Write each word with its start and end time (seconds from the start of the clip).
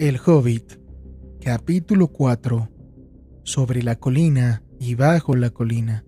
El 0.00 0.20
Hobbit, 0.24 0.78
capítulo 1.40 2.06
4, 2.06 2.70
sobre 3.42 3.82
la 3.82 3.96
colina 3.96 4.62
y 4.78 4.94
bajo 4.94 5.34
la 5.34 5.50
colina. 5.50 6.04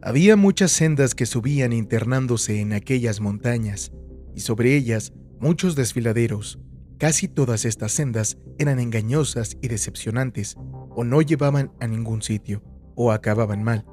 Había 0.00 0.36
muchas 0.36 0.72
sendas 0.72 1.14
que 1.14 1.26
subían 1.26 1.74
internándose 1.74 2.62
en 2.62 2.72
aquellas 2.72 3.20
montañas, 3.20 3.92
y 4.34 4.40
sobre 4.40 4.74
ellas 4.74 5.12
muchos 5.40 5.76
desfiladeros. 5.76 6.58
Casi 6.96 7.28
todas 7.28 7.66
estas 7.66 7.92
sendas 7.92 8.38
eran 8.58 8.80
engañosas 8.80 9.58
y 9.60 9.68
decepcionantes, 9.68 10.56
o 10.88 11.04
no 11.04 11.20
llevaban 11.20 11.70
a 11.80 11.86
ningún 11.86 12.22
sitio, 12.22 12.62
o 12.94 13.12
acababan 13.12 13.62
mal, 13.62 13.84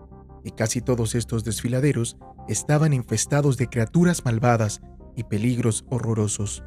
y 0.46 0.52
casi 0.52 0.80
todos 0.80 1.14
estos 1.14 1.44
desfiladeros 1.44 2.16
estaban 2.48 2.94
infestados 2.94 3.58
de 3.58 3.68
criaturas 3.68 4.24
malvadas 4.24 4.80
y 5.18 5.24
peligros 5.26 5.84
horrorosos. 5.90 6.64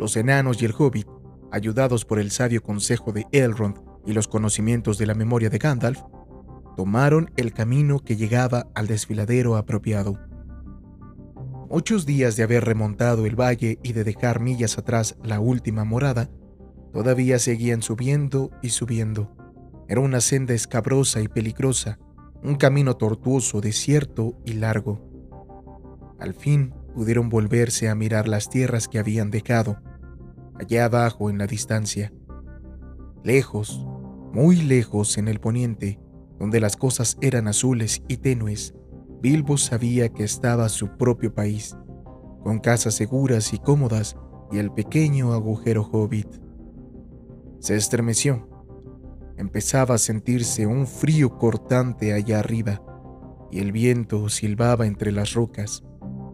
Los 0.00 0.16
enanos 0.16 0.62
y 0.62 0.64
el 0.64 0.72
hobbit, 0.72 1.06
ayudados 1.52 2.06
por 2.06 2.18
el 2.20 2.30
sabio 2.30 2.62
consejo 2.62 3.12
de 3.12 3.26
Elrond 3.32 3.76
y 4.06 4.14
los 4.14 4.28
conocimientos 4.28 4.96
de 4.96 5.04
la 5.04 5.12
memoria 5.12 5.50
de 5.50 5.58
Gandalf, 5.58 6.00
tomaron 6.74 7.30
el 7.36 7.52
camino 7.52 7.98
que 7.98 8.16
llegaba 8.16 8.68
al 8.74 8.86
desfiladero 8.86 9.56
apropiado. 9.56 10.18
Muchos 11.68 12.06
días 12.06 12.34
de 12.36 12.44
haber 12.44 12.64
remontado 12.64 13.26
el 13.26 13.38
valle 13.38 13.78
y 13.82 13.92
de 13.92 14.04
dejar 14.04 14.40
millas 14.40 14.78
atrás 14.78 15.18
la 15.22 15.38
última 15.38 15.84
morada, 15.84 16.30
todavía 16.94 17.38
seguían 17.38 17.82
subiendo 17.82 18.52
y 18.62 18.70
subiendo. 18.70 19.36
Era 19.86 20.00
una 20.00 20.22
senda 20.22 20.54
escabrosa 20.54 21.20
y 21.20 21.28
peligrosa, 21.28 21.98
un 22.42 22.54
camino 22.54 22.96
tortuoso, 22.96 23.60
desierto 23.60 24.40
y 24.46 24.54
largo. 24.54 25.06
Al 26.18 26.32
fin 26.32 26.72
pudieron 26.94 27.28
volverse 27.28 27.90
a 27.90 27.94
mirar 27.94 28.28
las 28.28 28.48
tierras 28.48 28.88
que 28.88 28.98
habían 28.98 29.30
dejado, 29.30 29.82
allá 30.60 30.84
abajo 30.84 31.30
en 31.30 31.38
la 31.38 31.46
distancia. 31.46 32.12
Lejos, 33.24 33.84
muy 34.32 34.56
lejos 34.56 35.18
en 35.18 35.28
el 35.28 35.40
poniente, 35.40 35.98
donde 36.38 36.60
las 36.60 36.76
cosas 36.76 37.16
eran 37.20 37.48
azules 37.48 38.02
y 38.08 38.18
tenues, 38.18 38.74
Bilbo 39.20 39.58
sabía 39.58 40.08
que 40.08 40.24
estaba 40.24 40.68
su 40.68 40.96
propio 40.96 41.34
país, 41.34 41.76
con 42.42 42.58
casas 42.60 42.94
seguras 42.94 43.52
y 43.52 43.58
cómodas 43.58 44.16
y 44.50 44.58
el 44.58 44.72
pequeño 44.72 45.32
agujero 45.32 45.82
hobbit. 45.82 46.28
Se 47.58 47.76
estremeció 47.76 48.50
empezaba 49.40 49.94
a 49.94 49.98
sentirse 49.98 50.66
un 50.66 50.86
frío 50.86 51.38
cortante 51.38 52.12
allá 52.12 52.40
arriba, 52.40 52.82
y 53.50 53.60
el 53.60 53.72
viento 53.72 54.28
silbaba 54.28 54.86
entre 54.86 55.12
las 55.12 55.32
rocas. 55.32 55.82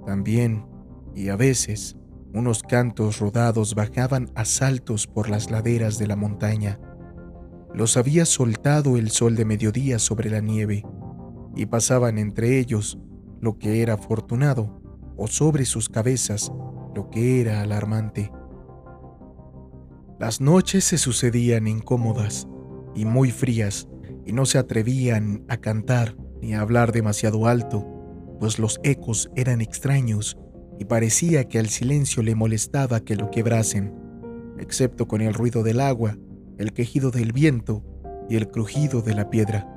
También, 0.05 0.67
y 1.15 1.29
a 1.29 1.37
veces, 1.37 1.97
unos 2.37 2.63
cantos 2.63 3.19
rodados 3.19 3.75
bajaban 3.75 4.31
a 4.35 4.45
saltos 4.45 5.07
por 5.07 5.31
las 5.31 5.51
laderas 5.51 5.99
de 5.99 6.07
la 6.07 6.17
montaña. 6.17 6.79
Los 7.73 7.97
había 7.97 8.27
soltado 8.27 8.99
el 8.99 9.11
sol 9.11 9.37
de 9.37 9.47
mediodía 9.47 9.99
sobre 9.99 10.29
la 10.29 10.41
nieve, 10.41 10.85
y 11.55 11.65
pasaban 11.65 12.19
entre 12.19 12.59
ellos 12.59 12.99
lo 13.41 13.59
que 13.59 13.81
era 13.81 13.95
afortunado, 13.95 14.83
o 15.17 15.29
sobre 15.29 15.65
sus 15.65 15.89
cabezas 15.89 16.53
lo 16.95 17.09
que 17.09 17.41
era 17.41 17.63
alarmante. 17.63 18.31
Las 20.21 20.43
noches 20.43 20.85
se 20.85 20.99
sucedían 20.99 21.67
incómodas, 21.67 22.47
y 22.95 23.07
muy 23.07 23.31
frías, 23.31 23.89
y 24.27 24.33
no 24.33 24.45
se 24.45 24.59
atrevían 24.59 25.47
a 25.49 25.57
cantar 25.57 26.15
ni 26.43 26.53
a 26.53 26.61
hablar 26.61 26.93
demasiado 26.93 27.47
alto, 27.47 27.87
pues 28.39 28.59
los 28.59 28.79
ecos 28.83 29.31
eran 29.37 29.63
extraños 29.63 30.37
y 30.79 30.85
parecía 30.85 31.49
que 31.49 31.59
al 31.59 31.69
silencio 31.69 32.23
le 32.23 32.35
molestaba 32.35 33.01
que 33.01 33.17
lo 33.17 33.31
quebrasen, 33.31 33.95
excepto 34.59 35.09
con 35.09 35.21
el 35.21 35.35
ruido 35.35 35.63
del 35.63 35.81
agua, 35.81 36.17
el 36.59 36.73
quejido 36.73 37.11
del 37.11 37.33
viento 37.33 37.83
y 38.29 38.37
el 38.37 38.49
crujido 38.49 39.03
de 39.03 39.15
la 39.15 39.31
piedra. 39.31 39.69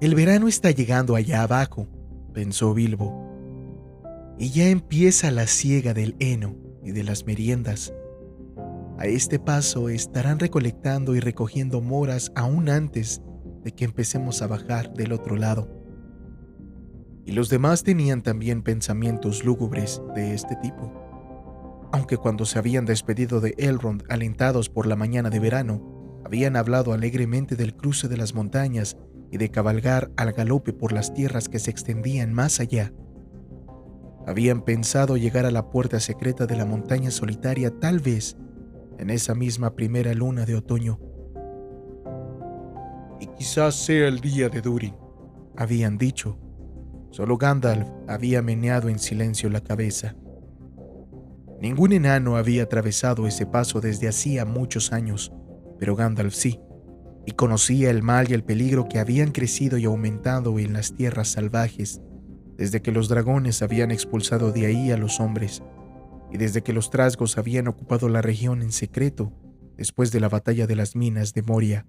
El 0.00 0.14
verano 0.14 0.48
está 0.48 0.70
llegando 0.70 1.14
allá 1.14 1.42
abajo, 1.42 1.86
pensó 2.32 2.74
Bilbo, 2.74 4.34
y 4.38 4.50
ya 4.50 4.68
empieza 4.68 5.30
la 5.30 5.46
siega 5.46 5.94
del 5.94 6.16
heno 6.18 6.56
y 6.82 6.90
de 6.90 7.04
las 7.04 7.26
meriendas. 7.26 7.92
A 8.98 9.06
este 9.06 9.38
paso 9.38 9.88
estarán 9.88 10.38
recolectando 10.38 11.14
y 11.14 11.20
recogiendo 11.20 11.80
moras 11.80 12.32
aún 12.34 12.68
antes 12.68 13.22
de 13.62 13.72
que 13.72 13.84
empecemos 13.84 14.42
a 14.42 14.46
bajar 14.46 14.92
del 14.94 15.12
otro 15.12 15.36
lado. 15.36 15.81
Y 17.24 17.32
los 17.32 17.48
demás 17.48 17.82
tenían 17.84 18.22
también 18.22 18.62
pensamientos 18.62 19.44
lúgubres 19.44 20.02
de 20.14 20.34
este 20.34 20.56
tipo. 20.56 20.92
Aunque 21.92 22.16
cuando 22.16 22.46
se 22.46 22.58
habían 22.58 22.86
despedido 22.86 23.40
de 23.40 23.54
Elrond 23.58 24.04
alentados 24.08 24.68
por 24.68 24.86
la 24.86 24.96
mañana 24.96 25.30
de 25.30 25.38
verano, 25.38 26.20
habían 26.24 26.56
hablado 26.56 26.92
alegremente 26.92 27.54
del 27.56 27.76
cruce 27.76 28.08
de 28.08 28.16
las 28.16 28.34
montañas 28.34 28.96
y 29.30 29.36
de 29.36 29.50
cabalgar 29.50 30.10
al 30.16 30.32
galope 30.32 30.72
por 30.72 30.92
las 30.92 31.12
tierras 31.14 31.48
que 31.48 31.58
se 31.58 31.70
extendían 31.70 32.32
más 32.32 32.60
allá. 32.60 32.92
Habían 34.26 34.62
pensado 34.62 35.16
llegar 35.16 35.46
a 35.46 35.50
la 35.50 35.70
puerta 35.70 36.00
secreta 36.00 36.46
de 36.46 36.56
la 36.56 36.64
montaña 36.64 37.10
solitaria 37.10 37.70
tal 37.78 37.98
vez 37.98 38.36
en 38.98 39.10
esa 39.10 39.34
misma 39.34 39.74
primera 39.74 40.14
luna 40.14 40.44
de 40.44 40.54
otoño. 40.54 41.00
Y 43.20 43.26
quizás 43.36 43.74
sea 43.74 44.08
el 44.08 44.20
día 44.20 44.48
de 44.48 44.60
Durin, 44.60 44.94
habían 45.56 45.98
dicho. 45.98 46.38
Solo 47.12 47.36
Gandalf 47.36 47.86
había 48.08 48.40
meneado 48.40 48.88
en 48.88 48.98
silencio 48.98 49.50
la 49.50 49.60
cabeza. 49.60 50.16
Ningún 51.60 51.92
enano 51.92 52.36
había 52.36 52.62
atravesado 52.62 53.26
ese 53.26 53.44
paso 53.44 53.82
desde 53.82 54.08
hacía 54.08 54.46
muchos 54.46 54.92
años, 54.92 55.30
pero 55.78 55.94
Gandalf 55.94 56.34
sí, 56.34 56.58
y 57.26 57.32
conocía 57.32 57.90
el 57.90 58.02
mal 58.02 58.30
y 58.30 58.34
el 58.34 58.44
peligro 58.44 58.88
que 58.88 58.98
habían 58.98 59.30
crecido 59.30 59.76
y 59.76 59.84
aumentado 59.84 60.58
en 60.58 60.72
las 60.72 60.94
tierras 60.94 61.28
salvajes 61.28 62.00
desde 62.56 62.80
que 62.80 62.92
los 62.92 63.10
dragones 63.10 63.60
habían 63.60 63.90
expulsado 63.90 64.50
de 64.50 64.64
ahí 64.64 64.90
a 64.90 64.96
los 64.96 65.20
hombres 65.20 65.62
y 66.32 66.38
desde 66.38 66.62
que 66.62 66.72
los 66.72 66.88
trasgos 66.88 67.36
habían 67.36 67.68
ocupado 67.68 68.08
la 68.08 68.22
región 68.22 68.62
en 68.62 68.72
secreto 68.72 69.34
después 69.76 70.12
de 70.12 70.20
la 70.20 70.30
batalla 70.30 70.66
de 70.66 70.76
las 70.76 70.96
minas 70.96 71.34
de 71.34 71.42
Moria. 71.42 71.86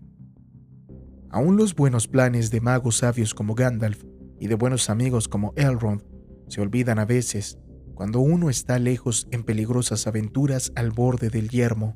Aún 1.30 1.56
los 1.56 1.76
buenos 1.76 2.10
planes 2.10 2.52
de 2.52 2.60
magos 2.60 2.98
sabios 2.98 3.34
como 3.34 3.56
Gandalf 3.56 4.04
y 4.44 4.48
de 4.48 4.56
buenos 4.56 4.90
amigos 4.90 5.30
como 5.30 5.54
Elrond 5.56 6.04
se 6.50 6.60
olvidan 6.60 7.00
a 7.00 7.06
veces 7.06 7.58
cuando 7.96 8.20
uno 8.20 8.50
está 8.50 8.78
lejos 8.78 9.26
en 9.32 9.46
peligrosas 9.46 10.06
aventuras 10.06 10.74
al 10.76 10.92
borde 10.92 11.30
del 11.30 11.48
yermo, 11.48 11.96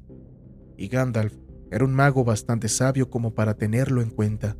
y 0.77 0.87
Gandalf 0.87 1.35
era 1.71 1.83
un 1.83 1.93
mago 1.93 2.23
bastante 2.23 2.69
sabio 2.69 3.09
como 3.09 3.35
para 3.35 3.55
tenerlo 3.55 4.01
en 4.01 4.11
cuenta. 4.11 4.55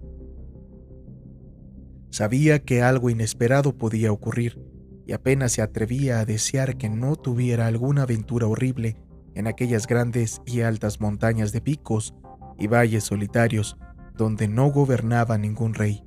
Sabía 2.10 2.60
que 2.60 2.82
algo 2.82 3.10
inesperado 3.10 3.78
podía 3.78 4.12
ocurrir, 4.12 4.62
y 5.06 5.14
apenas 5.14 5.54
se 5.54 5.62
atrevía 5.62 6.20
a 6.20 6.26
desear 6.26 6.76
que 6.76 6.90
no 6.90 7.16
tuviera 7.16 7.68
alguna 7.68 8.02
aventura 8.02 8.48
horrible 8.48 8.98
en 9.34 9.48
aquellas 9.48 9.88
grandes 9.88 10.42
y 10.46 10.60
altas 10.60 11.00
montañas 11.00 11.54
de 11.54 11.62
picos 11.62 12.14
y 12.60 12.68
valles 12.68 13.06
solitarios 13.06 13.78
donde 14.14 14.50
no 14.50 14.70
gobernaba 14.72 15.38
ningún 15.38 15.74
rey. 15.74 16.04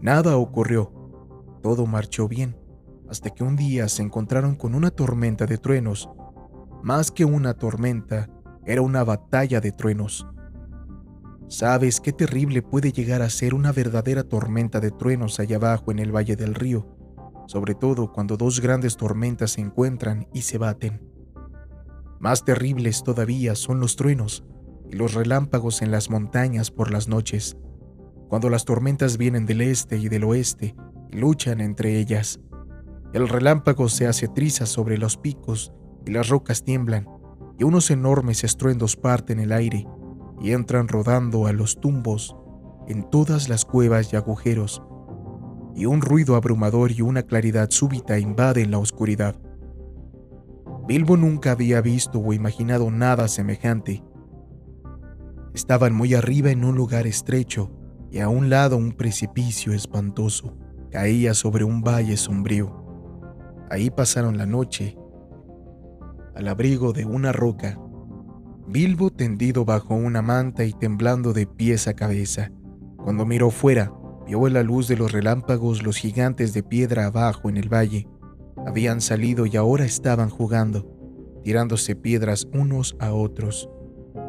Nada 0.00 0.36
ocurrió, 0.36 0.92
todo 1.62 1.86
marchó 1.86 2.28
bien, 2.28 2.56
hasta 3.08 3.30
que 3.30 3.44
un 3.44 3.56
día 3.56 3.88
se 3.88 4.02
encontraron 4.02 4.54
con 4.54 4.74
una 4.74 4.90
tormenta 4.90 5.46
de 5.46 5.58
truenos. 5.58 6.08
Más 6.82 7.10
que 7.10 7.24
una 7.24 7.54
tormenta, 7.54 8.30
era 8.64 8.82
una 8.82 9.02
batalla 9.04 9.60
de 9.60 9.72
truenos. 9.72 10.26
¿Sabes 11.48 12.00
qué 12.00 12.12
terrible 12.12 12.62
puede 12.62 12.92
llegar 12.92 13.22
a 13.22 13.30
ser 13.30 13.54
una 13.54 13.72
verdadera 13.72 14.22
tormenta 14.22 14.80
de 14.80 14.90
truenos 14.90 15.40
allá 15.40 15.56
abajo 15.56 15.90
en 15.90 15.98
el 15.98 16.14
Valle 16.14 16.36
del 16.36 16.54
Río? 16.54 16.98
sobre 17.48 17.74
todo 17.74 18.12
cuando 18.12 18.36
dos 18.36 18.60
grandes 18.60 18.96
tormentas 18.96 19.52
se 19.52 19.62
encuentran 19.62 20.28
y 20.34 20.42
se 20.42 20.58
baten. 20.58 21.00
Más 22.20 22.44
terribles 22.44 23.02
todavía 23.02 23.54
son 23.54 23.80
los 23.80 23.96
truenos 23.96 24.44
y 24.90 24.96
los 24.96 25.14
relámpagos 25.14 25.80
en 25.80 25.90
las 25.90 26.10
montañas 26.10 26.70
por 26.70 26.90
las 26.90 27.08
noches, 27.08 27.56
cuando 28.28 28.50
las 28.50 28.64
tormentas 28.64 29.16
vienen 29.16 29.46
del 29.46 29.62
este 29.62 29.96
y 29.96 30.08
del 30.08 30.24
oeste 30.24 30.74
y 31.10 31.16
luchan 31.16 31.60
entre 31.60 31.98
ellas. 31.98 32.40
El 33.12 33.28
relámpago 33.28 33.88
se 33.88 34.06
hace 34.06 34.28
triza 34.28 34.66
sobre 34.66 34.98
los 34.98 35.16
picos 35.16 35.72
y 36.04 36.10
las 36.10 36.28
rocas 36.28 36.62
tiemblan, 36.62 37.08
y 37.58 37.64
unos 37.64 37.90
enormes 37.90 38.44
estruendos 38.44 38.96
parten 38.96 39.40
el 39.40 39.52
aire 39.52 39.86
y 40.40 40.52
entran 40.52 40.88
rodando 40.88 41.46
a 41.46 41.52
los 41.52 41.80
tumbos 41.80 42.36
en 42.86 43.08
todas 43.10 43.48
las 43.48 43.64
cuevas 43.64 44.12
y 44.12 44.16
agujeros 44.16 44.82
y 45.74 45.86
un 45.86 46.00
ruido 46.00 46.34
abrumador 46.34 46.90
y 46.90 47.02
una 47.02 47.22
claridad 47.22 47.70
súbita 47.70 48.18
invaden 48.18 48.70
la 48.72 48.78
oscuridad. 48.78 49.36
Bilbo 50.86 51.16
nunca 51.16 51.52
había 51.52 51.80
visto 51.80 52.18
o 52.18 52.32
imaginado 52.32 52.90
nada 52.90 53.28
semejante. 53.28 54.02
Estaban 55.54 55.94
muy 55.94 56.14
arriba 56.14 56.50
en 56.50 56.64
un 56.64 56.76
lugar 56.76 57.06
estrecho 57.06 57.70
y 58.10 58.20
a 58.20 58.28
un 58.28 58.50
lado 58.50 58.76
un 58.76 58.92
precipicio 58.92 59.72
espantoso 59.72 60.56
caía 60.90 61.34
sobre 61.34 61.64
un 61.64 61.82
valle 61.82 62.16
sombrío. 62.16 62.74
Ahí 63.70 63.90
pasaron 63.90 64.38
la 64.38 64.46
noche. 64.46 64.96
al 66.34 66.46
abrigo 66.46 66.92
de 66.92 67.04
una 67.04 67.32
roca. 67.32 67.76
Bilbo 68.68 69.10
tendido 69.10 69.64
bajo 69.64 69.94
una 69.94 70.22
manta 70.22 70.64
y 70.64 70.72
temblando 70.72 71.32
de 71.32 71.46
pies 71.46 71.88
a 71.88 71.94
cabeza. 71.94 72.52
Cuando 72.96 73.26
miró 73.26 73.50
fuera, 73.50 73.92
vio 74.24 74.46
en 74.46 74.52
la 74.52 74.62
luz 74.62 74.86
de 74.86 74.96
los 74.96 75.10
relámpagos 75.10 75.82
los 75.82 75.96
gigantes 75.96 76.54
de 76.54 76.62
piedra 76.62 77.06
abajo 77.06 77.48
en 77.48 77.56
el 77.56 77.72
valle. 77.72 78.06
Habían 78.66 79.00
salido 79.00 79.46
y 79.46 79.56
ahora 79.56 79.84
estaban 79.84 80.30
jugando, 80.30 80.86
tirándose 81.42 81.96
piedras 81.96 82.46
unos 82.52 82.96
a 83.00 83.12
otros. 83.12 83.68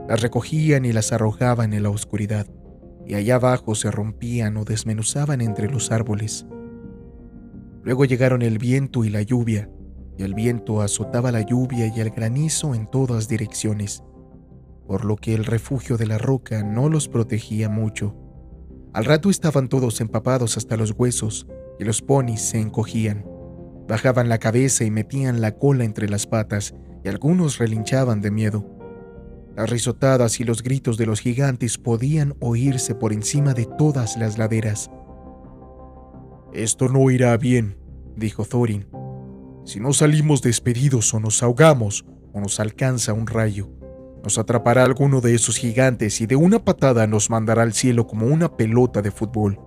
Las 0.07 0.21
recogían 0.21 0.85
y 0.85 0.93
las 0.93 1.11
arrojaban 1.11 1.73
en 1.73 1.83
la 1.83 1.91
oscuridad, 1.91 2.47
y 3.09 3.15
allá 3.15 3.35
abajo 3.35 3.73
se 3.73 3.89
rompían 3.89 4.55
o 4.55 4.65
desmenuzaban 4.65 5.41
entre 5.41 5.67
los 5.67 5.91
árboles. 5.91 6.45
Luego 7.81 8.05
llegaron 8.05 8.43
el 8.43 8.59
viento 8.59 9.03
y 9.03 9.09
la 9.09 9.23
lluvia, 9.23 9.67
y 10.15 10.21
el 10.21 10.35
viento 10.35 10.83
azotaba 10.83 11.31
la 11.31 11.41
lluvia 11.41 11.87
y 11.87 11.99
el 12.01 12.11
granizo 12.11 12.75
en 12.75 12.85
todas 12.85 13.27
direcciones, 13.27 14.03
por 14.85 15.05
lo 15.05 15.15
que 15.15 15.33
el 15.33 15.45
refugio 15.45 15.97
de 15.97 16.05
la 16.05 16.19
roca 16.19 16.61
no 16.61 16.87
los 16.87 17.07
protegía 17.07 17.67
mucho. 17.67 18.15
Al 18.93 19.05
rato 19.05 19.31
estaban 19.31 19.69
todos 19.69 20.01
empapados 20.01 20.55
hasta 20.55 20.77
los 20.77 20.91
huesos, 20.91 21.47
y 21.79 21.85
los 21.85 22.03
ponis 22.03 22.41
se 22.41 22.59
encogían. 22.59 23.25
Bajaban 23.87 24.29
la 24.29 24.37
cabeza 24.37 24.83
y 24.83 24.91
metían 24.91 25.41
la 25.41 25.57
cola 25.57 25.83
entre 25.83 26.09
las 26.09 26.27
patas, 26.27 26.75
y 27.03 27.09
algunos 27.09 27.57
relinchaban 27.57 28.21
de 28.21 28.29
miedo. 28.29 28.78
Las 29.55 29.69
risotadas 29.69 30.39
y 30.39 30.43
los 30.43 30.63
gritos 30.63 30.97
de 30.97 31.05
los 31.05 31.19
gigantes 31.19 31.77
podían 31.77 32.35
oírse 32.39 32.95
por 32.95 33.13
encima 33.13 33.53
de 33.53 33.65
todas 33.65 34.17
las 34.17 34.37
laderas. 34.37 34.89
Esto 36.53 36.87
no 36.87 37.11
irá 37.11 37.35
bien, 37.37 37.77
dijo 38.15 38.45
Thorin. 38.45 38.87
Si 39.65 39.79
no 39.79 39.93
salimos 39.93 40.41
despedidos 40.41 41.13
o 41.13 41.19
nos 41.19 41.43
ahogamos 41.43 42.05
o 42.33 42.39
nos 42.39 42.59
alcanza 42.59 43.13
un 43.13 43.27
rayo, 43.27 43.69
nos 44.23 44.37
atrapará 44.37 44.83
alguno 44.83 45.21
de 45.21 45.35
esos 45.35 45.57
gigantes 45.57 46.21
y 46.21 46.25
de 46.25 46.35
una 46.35 46.63
patada 46.63 47.07
nos 47.07 47.29
mandará 47.29 47.63
al 47.63 47.73
cielo 47.73 48.07
como 48.07 48.27
una 48.27 48.55
pelota 48.57 49.01
de 49.01 49.11
fútbol. 49.11 49.59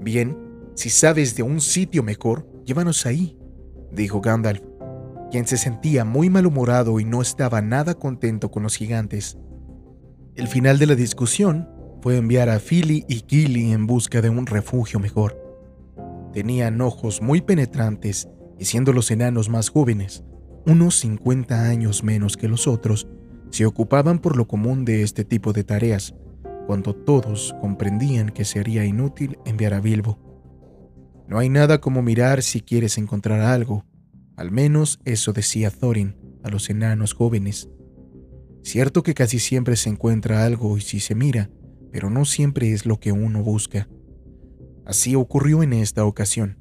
Bien, 0.00 0.36
si 0.74 0.90
sabes 0.90 1.36
de 1.36 1.42
un 1.42 1.60
sitio 1.60 2.02
mejor, 2.02 2.46
llévanos 2.64 3.06
ahí, 3.06 3.38
dijo 3.92 4.20
Gandalf, 4.20 4.62
quien 5.32 5.46
se 5.46 5.56
sentía 5.56 6.04
muy 6.04 6.28
malhumorado 6.28 7.00
y 7.00 7.06
no 7.06 7.22
estaba 7.22 7.62
nada 7.62 7.94
contento 7.94 8.50
con 8.50 8.62
los 8.62 8.76
gigantes. 8.76 9.38
El 10.34 10.46
final 10.46 10.78
de 10.78 10.86
la 10.86 10.94
discusión 10.94 11.70
fue 12.02 12.18
enviar 12.18 12.50
a 12.50 12.58
Philly 12.58 13.06
y 13.08 13.24
Gilly 13.26 13.72
en 13.72 13.86
busca 13.86 14.20
de 14.20 14.28
un 14.28 14.44
refugio 14.44 15.00
mejor. 15.00 15.42
Tenían 16.34 16.82
ojos 16.82 17.22
muy 17.22 17.40
penetrantes 17.40 18.28
y 18.58 18.66
siendo 18.66 18.92
los 18.92 19.10
enanos 19.10 19.48
más 19.48 19.70
jóvenes, 19.70 20.22
unos 20.66 20.96
50 20.96 21.66
años 21.66 22.04
menos 22.04 22.36
que 22.36 22.46
los 22.46 22.68
otros, 22.68 23.08
se 23.48 23.64
ocupaban 23.64 24.18
por 24.18 24.36
lo 24.36 24.46
común 24.46 24.84
de 24.84 25.02
este 25.02 25.24
tipo 25.24 25.54
de 25.54 25.64
tareas, 25.64 26.14
cuando 26.66 26.94
todos 26.94 27.54
comprendían 27.58 28.28
que 28.28 28.44
sería 28.44 28.84
inútil 28.84 29.38
enviar 29.46 29.72
a 29.72 29.80
Bilbo. 29.80 30.18
No 31.26 31.38
hay 31.38 31.48
nada 31.48 31.80
como 31.80 32.02
mirar 32.02 32.42
si 32.42 32.60
quieres 32.60 32.98
encontrar 32.98 33.40
algo, 33.40 33.86
al 34.42 34.50
menos 34.50 34.98
eso 35.04 35.32
decía 35.32 35.70
Thorin 35.70 36.16
a 36.42 36.50
los 36.50 36.68
enanos 36.68 37.14
jóvenes. 37.14 37.68
Cierto 38.64 39.04
que 39.04 39.14
casi 39.14 39.38
siempre 39.38 39.76
se 39.76 39.88
encuentra 39.88 40.44
algo 40.44 40.76
y 40.76 40.80
si 40.80 40.98
se 40.98 41.14
mira, 41.14 41.48
pero 41.92 42.10
no 42.10 42.24
siempre 42.24 42.72
es 42.72 42.84
lo 42.84 42.98
que 42.98 43.12
uno 43.12 43.44
busca. 43.44 43.88
Así 44.84 45.14
ocurrió 45.14 45.62
en 45.62 45.72
esta 45.72 46.04
ocasión. 46.04 46.58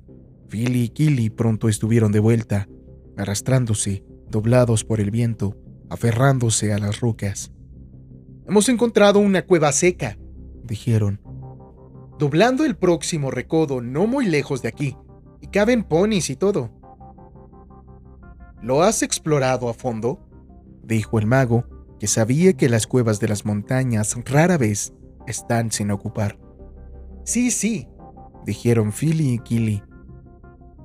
Billy 0.48 0.84
y 0.84 0.90
Killy 0.90 1.32
pronto 1.32 1.70
estuvieron 1.70 2.12
de 2.12 2.20
vuelta, 2.20 2.70
arrastrándose, 3.18 4.04
doblados 4.30 4.84
por 4.84 5.02
el 5.02 5.10
viento, 5.10 5.58
aferrándose 5.90 6.74
a 6.74 6.78
las 6.78 7.00
rocas. 7.00 7.52
Hemos 8.48 8.70
encontrado 8.70 9.18
una 9.18 9.42
cueva 9.48 9.72
seca, 9.72 10.20
dijeron. 10.64 11.20
Doblando 12.20 12.64
el 12.64 12.76
próximo 12.76 13.32
recodo 13.32 13.82
no 13.82 14.06
muy 14.06 14.28
lejos 14.28 14.62
de 14.62 14.68
aquí, 14.68 14.96
y 15.42 15.48
caben 15.48 15.84
ponis 15.84 16.30
y 16.30 16.36
todo. 16.36 16.80
¿Lo 18.62 18.84
has 18.84 19.02
explorado 19.02 19.70
a 19.70 19.74
fondo? 19.74 20.20
dijo 20.84 21.18
el 21.20 21.26
mago, 21.26 21.66
que 22.00 22.08
sabía 22.08 22.54
que 22.54 22.70
las 22.70 22.86
cuevas 22.86 23.20
de 23.20 23.28
las 23.28 23.46
montañas 23.46 24.16
rara 24.26 24.58
vez 24.58 24.94
están 25.28 25.72
sin 25.72 25.92
ocupar. 25.92 26.38
Sí, 27.24 27.52
sí, 27.52 27.88
dijeron 28.46 28.92
Philly 28.92 29.34
y 29.34 29.40
Killy. 29.40 29.84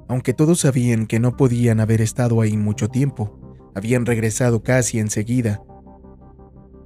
Aunque 0.08 0.32
todos 0.32 0.61
sabían 0.61 1.06
que 1.06 1.20
no 1.20 1.37
podían 1.37 1.81
haber 1.81 2.00
estado 2.00 2.40
ahí 2.40 2.56
mucho 2.56 2.88
tiempo, 2.88 3.58
habían 3.75 4.06
regresado 4.06 4.62
casi 4.62 4.99
enseguida. 4.99 5.62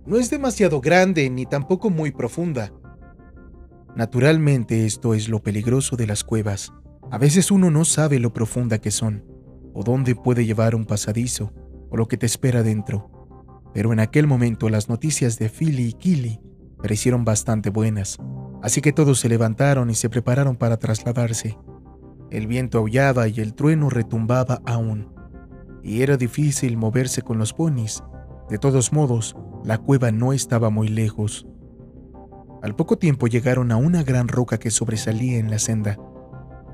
No 0.07 0.17
es 0.17 0.31
demasiado 0.31 0.81
grande 0.81 1.29
ni 1.31 1.47
tampoco 1.47 1.91
muy 1.91 2.11
profunda. 2.11 2.73
Naturalmente 3.95 4.87
esto 4.87 5.15
es 5.15 5.29
lo 5.29 5.43
peligroso 5.43 5.97
de 5.97 6.07
las 6.07 6.25
cuevas. 6.25 6.73
A 7.11 7.19
veces 7.19 7.51
uno 7.51 7.71
no 7.71 7.85
sabe 7.85 8.19
lo 8.19 8.33
profunda 8.33 8.79
que 8.79 8.91
son, 8.91 9.25
o 9.75 9.83
dónde 9.83 10.15
puede 10.15 10.45
llevar 10.45 10.75
un 10.75 10.85
pasadizo, 10.85 11.53
o 11.91 11.97
lo 11.97 12.09
que 12.09 12.17
te 12.17 12.27
espera 12.27 12.63
dentro. 12.63 13.11
Pero 13.73 13.93
en 13.93 14.01
aquel 14.01 14.27
momento 14.27 14.69
las 14.69 14.89
noticias 14.89 15.39
de 15.39 15.49
Philly 15.49 15.89
y 15.89 15.93
Killy 15.93 16.41
parecieron 16.79 17.25
bastante 17.25 17.71
buenas, 17.71 18.19
así 18.63 18.81
que 18.81 18.93
todos 18.93 19.21
se 19.21 19.29
levantaron 19.29 19.91
y 19.91 19.95
se 19.95 20.09
prepararon 20.09 20.57
para 20.57 20.79
trasladarse. 20.79 21.59
El 22.31 22.47
viento 22.47 22.79
aullaba 22.79 23.29
y 23.29 23.41
el 23.41 23.55
trueno 23.55 23.91
retumbaba 23.91 24.63
aún 24.65 25.21
y 25.83 26.03
era 26.03 26.17
difícil 26.17 26.77
moverse 26.77 27.23
con 27.23 27.39
los 27.39 27.53
ponis. 27.53 28.03
De 28.49 28.59
todos 28.59 28.93
modos, 28.93 29.37
la 29.65 29.79
cueva 29.79 30.11
no 30.11 30.33
estaba 30.33 30.71
muy 30.71 30.89
lejos. 30.89 31.47
Al 32.63 32.75
poco 32.77 32.99
tiempo 32.99 33.27
llegaron 33.27 33.73
a 33.73 33.77
una 33.77 34.03
gran 34.03 34.29
roca 34.29 34.59
que 34.59 34.71
sobresalía 34.71 35.39
en 35.39 35.51
la 35.51 35.59
senda. 35.59 35.99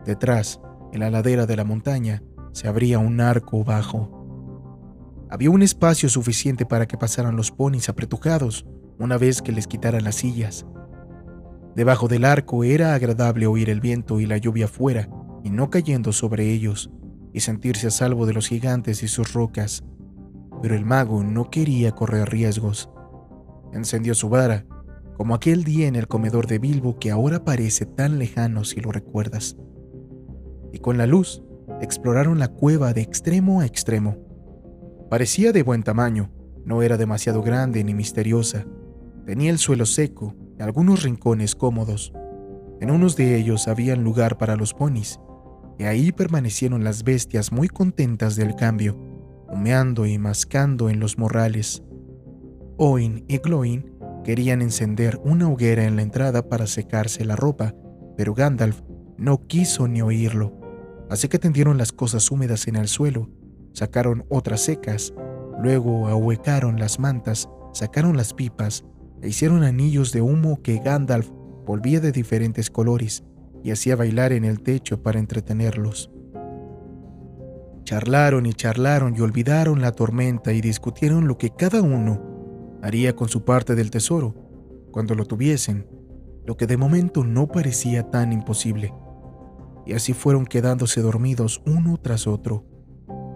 Detrás, 0.05 0.61
en 0.93 1.01
la 1.01 1.11
ladera 1.11 1.47
de 1.47 1.57
la 1.57 1.65
montaña, 1.65 2.23
se 2.57 2.69
abría 2.69 2.99
un 2.99 3.21
arco 3.21 3.63
bajo. 3.65 4.09
Había 5.29 5.51
un 5.51 5.61
espacio 5.61 6.09
suficiente 6.09 6.65
para 6.65 6.89
que 6.89 6.97
pasaran 6.97 7.37
los 7.37 7.51
ponis 7.51 7.91
apretujados 7.91 8.65
una 8.99 9.19
vez 9.19 9.43
que 9.43 9.53
les 9.53 9.67
quitaran 9.67 10.05
las 10.05 10.15
sillas. 10.15 10.65
Debajo 11.75 12.09
del 12.09 12.25
arco 12.25 12.65
era 12.65 12.95
agradable 12.95 13.47
oír 13.47 13.69
el 13.69 13.83
viento 13.83 14.21
y 14.21 14.27
la 14.27 14.39
lluvia 14.39 14.69
fuera 14.69 15.11
y 15.45 15.51
no 15.51 15.69
cayendo 15.69 16.13
sobre 16.13 16.51
ellos 16.51 16.91
y 17.35 17.41
sentirse 17.41 17.89
a 17.89 17.91
salvo 17.91 18.25
de 18.25 18.33
los 18.33 18.49
gigantes 18.49 19.03
y 19.03 19.09
sus 19.09 19.35
rocas. 19.35 19.85
Pero 20.63 20.75
el 20.75 20.87
mago 20.87 21.23
no 21.23 21.51
quería 21.51 21.93
correr 21.93 22.31
riesgos. 22.31 22.89
Encendió 23.75 24.15
su 24.15 24.31
vara, 24.31 24.65
como 25.19 25.35
aquel 25.35 25.63
día 25.63 25.89
en 25.89 25.95
el 25.95 26.09
comedor 26.09 26.47
de 26.47 26.59
Bilbo 26.59 26.99
que 26.99 27.11
ahora 27.11 27.45
parece 27.45 27.85
tan 27.85 28.19
lejano 28.19 28.65
si 28.65 28.81
lo 28.81 28.93
recuerdas. 28.93 29.59
Y 30.73 30.79
con 30.79 30.97
la 30.97 31.07
luz 31.07 31.43
exploraron 31.81 32.39
la 32.39 32.49
cueva 32.49 32.93
de 32.93 33.03
extremo 33.03 33.61
a 33.61 33.67
extremo. 33.67 34.17
Parecía 35.11 35.53
de 35.53 35.63
buen 35.63 35.83
tamaño, 35.83 36.31
no 36.65 36.83
era 36.83 36.97
demasiado 36.97 37.43
grande 37.43 37.85
ni 37.85 37.95
misteriosa. 37.95 38.67
Tenía 39.25 39.51
el 39.51 39.59
suelo 39.59 39.87
seco 39.87 40.35
y 40.59 40.63
algunos 40.63 41.03
rincones 41.03 41.55
cómodos. 41.55 42.13
En 42.81 42.91
unos 42.91 43.17
de 43.17 43.37
ellos 43.37 43.69
había 43.69 43.97
lugar 43.97 44.37
para 44.39 44.57
los 44.57 44.75
ponis, 44.75 45.21
y 45.79 45.85
ahí 45.85 46.13
permanecieron 46.13 46.85
las 46.85 47.05
bestias 47.05 47.53
muy 47.53 47.69
contentas 47.69 48.37
del 48.37 48.55
cambio, 48.55 48.99
humeando 49.49 50.07
y 50.07 50.19
mascando 50.19 50.91
en 50.91 51.01
los 51.01 51.19
morrales. 51.19 51.83
Oin 52.79 53.25
y 53.29 53.39
Gloin 53.39 53.93
querían 54.25 54.61
encender 54.61 55.21
una 55.25 55.49
hoguera 55.49 55.85
en 55.85 55.97
la 55.97 56.03
entrada 56.03 56.49
para 56.49 56.67
secarse 56.67 57.25
la 57.25 57.37
ropa, 57.37 57.75
pero 58.17 58.35
Gandalf 58.35 58.83
no 59.17 59.47
quiso 59.47 59.89
ni 59.89 60.03
oírlo, 60.03 60.56
así 61.11 61.29
que 61.29 61.39
tendieron 61.39 61.79
las 61.79 61.93
cosas 61.93 62.31
húmedas 62.31 62.67
en 62.69 62.77
el 62.77 62.89
suelo, 62.89 63.29
sacaron 63.73 64.25
otras 64.29 64.63
secas, 64.63 65.13
luego 65.61 66.09
ahuecaron 66.09 66.79
las 66.79 66.99
mantas, 66.99 67.49
sacaron 67.73 68.17
las 68.17 68.35
pipas 68.35 68.85
e 69.23 69.29
hicieron 69.29 69.63
anillos 69.63 70.13
de 70.13 70.21
humo 70.21 70.63
que 70.63 70.79
Gandalf 70.79 71.31
volvía 71.67 72.01
de 72.01 72.13
diferentes 72.13 72.71
colores 72.71 73.25
y 73.63 73.71
hacía 73.71 73.97
bailar 73.97 74.33
en 74.33 74.45
el 74.45 74.61
techo 74.61 75.03
para 75.03 75.19
entretenerlos. 75.19 76.11
Charlaron 77.85 78.47
y 78.47 78.53
charlaron 78.53 79.15
y 79.17 79.21
olvidaron 79.21 79.81
la 79.81 79.93
tormenta 79.93 80.53
y 80.53 80.61
discutieron 80.61 81.29
lo 81.29 81.39
que 81.39 81.51
cada 81.51 81.83
uno 81.83 82.79
haría 82.83 83.15
con 83.15 83.29
su 83.29 83.45
parte 83.45 83.75
del 83.75 83.91
tesoro 83.91 84.35
cuando 84.91 85.15
lo 85.15 85.25
tuviesen, 85.25 85.87
lo 86.47 86.57
que 86.57 86.67
de 86.67 86.77
momento 86.77 87.25
no 87.25 87.49
parecía 87.49 88.11
tan 88.11 88.33
imposible. 88.33 88.93
Y 89.87 89.95
así 89.95 90.13
fueron 90.13 90.45
quedándose 90.45 91.01
dormidos 91.01 91.63
uno 91.65 91.97
tras 91.97 92.27
otro. 92.27 92.65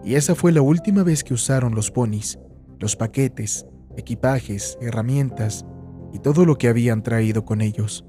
Y 0.05 0.15
esa 0.15 0.35
fue 0.35 0.53
la 0.53 0.63
última 0.63 1.03
vez 1.03 1.23
que 1.23 1.35
usaron 1.35 1.75
los 1.75 1.91
ponis, 1.91 2.39
los 2.79 2.97
paquetes, 2.97 3.67
equipajes, 3.97 4.77
herramientas 4.81 5.65
y 6.13 6.19
todo 6.19 6.45
lo 6.45 6.57
que 6.57 6.69
habían 6.69 7.03
traído 7.03 7.45
con 7.45 7.61
ellos. 7.61 8.05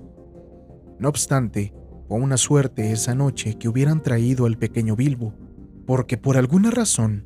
No 1.00 1.10
obstante, 1.10 1.74
una 2.16 2.38
suerte 2.38 2.92
esa 2.92 3.16
noche 3.16 3.58
que 3.58 3.70
hubieran 3.70 4.02
traído 4.02 4.46
al 4.46 4.58
pequeño 4.58 4.96
Bilbo, 4.96 5.34
porque 5.86 6.18
por 6.18 6.38
alguna 6.38 6.72
razón 6.72 7.26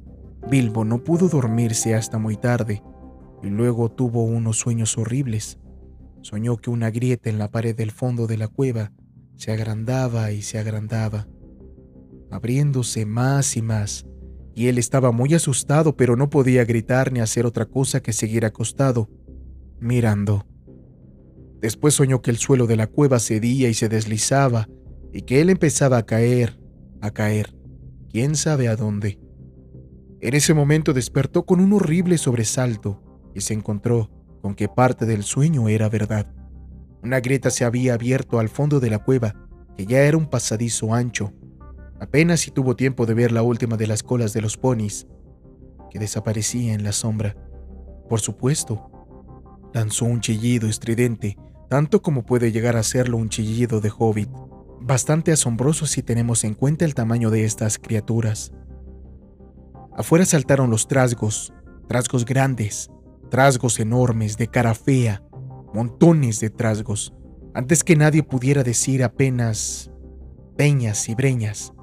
Bilbo 0.50 0.86
no 0.86 1.04
pudo 1.04 1.28
dormirse 1.28 1.96
hasta 1.96 2.20
muy 2.20 2.38
tarde 2.38 2.84
y 3.42 3.48
luego 3.48 3.90
tuvo 3.90 4.24
unos 4.24 4.60
sueños 4.60 4.98
horribles. 4.98 5.60
Soñó 6.22 6.58
que 6.58 6.70
una 6.70 6.92
grieta 6.92 7.30
en 7.30 7.40
la 7.40 7.50
pared 7.50 7.76
del 7.76 7.92
fondo 7.92 8.28
de 8.28 8.38
la 8.38 8.48
cueva 8.48 8.92
se 9.36 9.52
agrandaba 9.52 10.32
y 10.32 10.42
se 10.42 10.60
agrandaba, 10.60 11.28
abriéndose 12.32 13.06
más 13.06 13.58
y 13.58 13.62
más, 13.62 14.06
y 14.54 14.68
él 14.68 14.78
estaba 14.78 15.12
muy 15.12 15.34
asustado, 15.34 15.98
pero 15.98 16.16
no 16.16 16.30
podía 16.30 16.64
gritar 16.64 17.12
ni 17.12 17.20
hacer 17.20 17.46
otra 17.46 17.66
cosa 17.66 18.02
que 18.02 18.14
seguir 18.14 18.46
acostado, 18.46 19.10
mirando. 19.80 20.46
Después 21.60 21.94
soñó 21.94 22.22
que 22.22 22.32
el 22.32 22.38
suelo 22.38 22.68
de 22.68 22.78
la 22.78 22.88
cueva 22.88 23.20
cedía 23.20 23.70
y 23.70 23.74
se 23.74 23.90
deslizaba, 23.90 24.70
y 25.12 25.22
que 25.24 25.42
él 25.42 25.50
empezaba 25.50 25.98
a 25.98 26.06
caer, 26.06 26.60
a 27.02 27.12
caer, 27.12 27.56
quién 28.10 28.36
sabe 28.36 28.68
a 28.68 28.76
dónde. 28.76 29.20
En 30.22 30.34
ese 30.34 30.54
momento 30.54 30.94
despertó 30.94 31.46
con 31.46 31.60
un 31.60 31.74
horrible 31.74 32.18
sobresalto 32.18 33.02
y 33.34 33.42
se 33.42 33.54
encontró 33.54 34.10
con 34.42 34.56
que 34.56 34.68
parte 34.68 35.06
del 35.06 35.24
sueño 35.24 35.70
era 35.70 35.90
verdad. 35.90 36.34
Una 37.06 37.20
grieta 37.20 37.52
se 37.52 37.64
había 37.66 37.94
abierto 37.94 38.40
al 38.40 38.50
fondo 38.50 38.80
de 38.80 38.90
la 38.90 38.98
cueva, 38.98 39.36
que 39.78 39.86
ya 39.86 40.00
era 40.00 40.18
un 40.18 40.26
pasadizo 40.26 40.92
ancho. 40.92 41.34
Apenas 42.00 42.40
si 42.40 42.50
tuvo 42.50 42.76
tiempo 42.76 43.06
de 43.06 43.14
ver 43.14 43.32
la 43.32 43.44
última 43.44 43.78
de 43.78 43.86
las 43.86 44.02
colas 44.02 44.34
de 44.34 44.42
los 44.42 44.58
ponis, 44.58 45.06
que 45.92 46.00
desaparecía 46.00 46.74
en 46.74 46.84
la 46.84 46.94
sombra. 46.94 47.36
Por 48.10 48.22
supuesto, 48.22 48.90
lanzó 49.72 50.06
un 50.06 50.20
chillido 50.20 50.68
estridente, 50.68 51.38
tanto 51.70 52.02
como 52.02 52.26
puede 52.26 52.52
llegar 52.52 52.76
a 52.76 52.82
serlo 52.82 53.18
un 53.18 53.30
chillido 53.30 53.82
de 53.82 53.92
hobbit, 53.96 54.32
bastante 54.82 55.32
asombroso 55.32 55.86
si 55.86 56.02
tenemos 56.02 56.44
en 56.44 56.56
cuenta 56.56 56.86
el 56.86 56.96
tamaño 56.96 57.30
de 57.30 57.46
estas 57.46 57.78
criaturas. 57.78 58.52
Afuera 59.96 60.26
saltaron 60.26 60.72
los 60.72 60.88
trasgos, 60.88 61.54
trasgos 61.88 62.26
grandes, 62.26 62.90
trasgos 63.30 63.80
enormes 63.80 64.38
de 64.38 64.48
cara 64.48 64.74
fea, 64.74 65.22
montones 65.76 66.40
de 66.40 66.50
trasgos, 66.50 67.14
antes 67.54 67.84
que 67.84 67.98
nadie 67.98 68.24
pudiera 68.24 68.64
decir 68.64 69.04
apenas 69.04 69.92
peñas 70.56 71.10
y 71.10 71.16
breñas. 71.16 71.74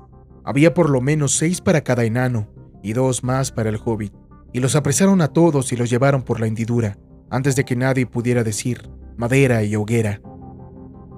Había 0.45 0.73
por 0.73 0.89
lo 0.89 1.03
menos 1.03 1.37
seis 1.37 1.61
para 1.61 1.83
cada 1.83 2.05
enano 2.05 2.49
y 2.83 2.95
dos 2.95 3.23
más 3.23 3.53
para 3.53 3.69
el 3.69 3.79
hobbit, 3.85 4.15
y 4.51 4.61
los 4.61 4.77
apresaron 4.77 5.21
a 5.21 5.29
todos 5.29 5.73
y 5.73 5.77
los 5.77 5.91
llevaron 5.91 6.23
por 6.23 6.41
la 6.41 6.47
hendidura, 6.47 6.97
antes 7.29 7.55
de 7.55 7.65
que 7.67 7.77
nadie 7.77 8.07
pudiera 8.07 8.43
decir 8.43 8.91
madera 9.19 9.63
y 9.63 9.77
hoguera. 9.77 10.23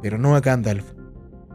Pero 0.03 0.19
no 0.19 0.35
a 0.35 0.41
Gandalf. 0.41 0.95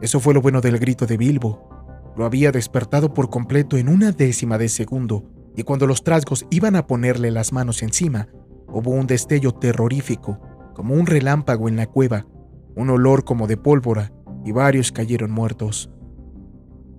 Eso 0.00 0.20
fue 0.20 0.32
lo 0.32 0.40
bueno 0.40 0.62
del 0.62 0.78
grito 0.78 1.04
de 1.04 1.18
Bilbo. 1.18 1.68
Lo 2.16 2.24
había 2.24 2.50
despertado 2.50 3.12
por 3.12 3.28
completo 3.28 3.76
en 3.76 3.90
una 3.90 4.12
décima 4.12 4.56
de 4.56 4.70
segundo, 4.70 5.30
y 5.54 5.64
cuando 5.64 5.86
los 5.86 6.02
trasgos 6.02 6.46
iban 6.50 6.76
a 6.76 6.86
ponerle 6.86 7.30
las 7.30 7.52
manos 7.52 7.82
encima, 7.82 8.28
hubo 8.68 8.92
un 8.92 9.06
destello 9.06 9.52
terrorífico 9.52 10.49
como 10.74 10.94
un 10.94 11.06
relámpago 11.06 11.68
en 11.68 11.76
la 11.76 11.86
cueva, 11.86 12.26
un 12.74 12.90
olor 12.90 13.24
como 13.24 13.46
de 13.46 13.56
pólvora, 13.56 14.12
y 14.44 14.52
varios 14.52 14.92
cayeron 14.92 15.30
muertos. 15.30 15.90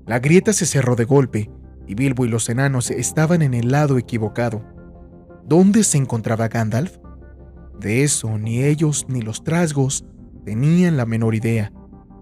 La 0.06 0.20
grieta 0.20 0.54
se 0.54 0.66
cerró 0.66 0.96
de 0.96 1.06
golpe, 1.06 1.50
y 1.88 1.96
Bilbo 1.96 2.26
y 2.26 2.30
los 2.30 2.50
enanos 2.50 2.92
estaban 2.92 3.42
en 3.42 3.54
el 3.54 3.72
lado 3.72 3.98
equivocado. 3.98 4.64
¿Dónde 5.46 5.84
se 5.84 5.98
encontraba 5.98 6.48
Gandalf? 6.48 6.98
De 7.80 8.04
eso 8.04 8.38
ni 8.38 8.64
ellos 8.64 9.06
ni 9.10 9.22
los 9.22 9.44
trasgos 9.44 10.06
tenían 10.46 10.98
la 10.98 11.06
menor 11.06 11.36
idea, 11.36 11.72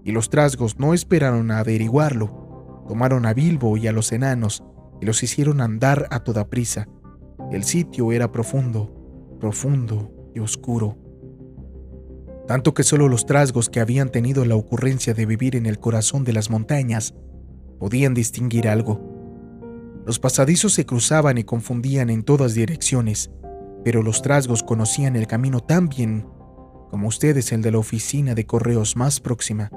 y 0.04 0.12
los 0.12 0.30
trasgos 0.30 0.78
no 0.78 0.94
esperaron 0.94 1.50
a 1.50 1.58
averiguarlo. 1.58 2.84
Tomaron 2.88 3.26
a 3.26 3.34
Bilbo 3.34 3.76
y 3.76 3.86
a 3.86 3.92
los 3.92 4.10
enanos 4.12 4.64
y 5.00 5.06
los 5.06 5.22
hicieron 5.22 5.60
andar 5.60 6.06
a 6.10 6.20
toda 6.20 6.48
prisa. 6.48 6.88
El 7.52 7.64
sitio 7.64 8.12
era 8.12 8.32
profundo, 8.32 9.38
profundo 9.38 10.10
y 10.34 10.40
oscuro 10.40 11.09
tanto 12.50 12.74
que 12.74 12.82
solo 12.82 13.08
los 13.08 13.26
trasgos 13.26 13.70
que 13.70 13.78
habían 13.78 14.08
tenido 14.08 14.44
la 14.44 14.56
ocurrencia 14.56 15.14
de 15.14 15.24
vivir 15.24 15.54
en 15.54 15.66
el 15.66 15.78
corazón 15.78 16.24
de 16.24 16.32
las 16.32 16.50
montañas 16.50 17.14
podían 17.78 18.12
distinguir 18.12 18.66
algo. 18.66 20.02
Los 20.04 20.18
pasadizos 20.18 20.72
se 20.72 20.84
cruzaban 20.84 21.38
y 21.38 21.44
confundían 21.44 22.10
en 22.10 22.24
todas 22.24 22.54
direcciones, 22.54 23.30
pero 23.84 24.02
los 24.02 24.20
trasgos 24.20 24.64
conocían 24.64 25.14
el 25.14 25.28
camino 25.28 25.60
tan 25.60 25.88
bien 25.88 26.26
como 26.90 27.06
ustedes 27.06 27.52
el 27.52 27.62
de 27.62 27.70
la 27.70 27.78
oficina 27.78 28.34
de 28.34 28.44
correos 28.46 28.96
más 28.96 29.20
próxima. 29.20 29.70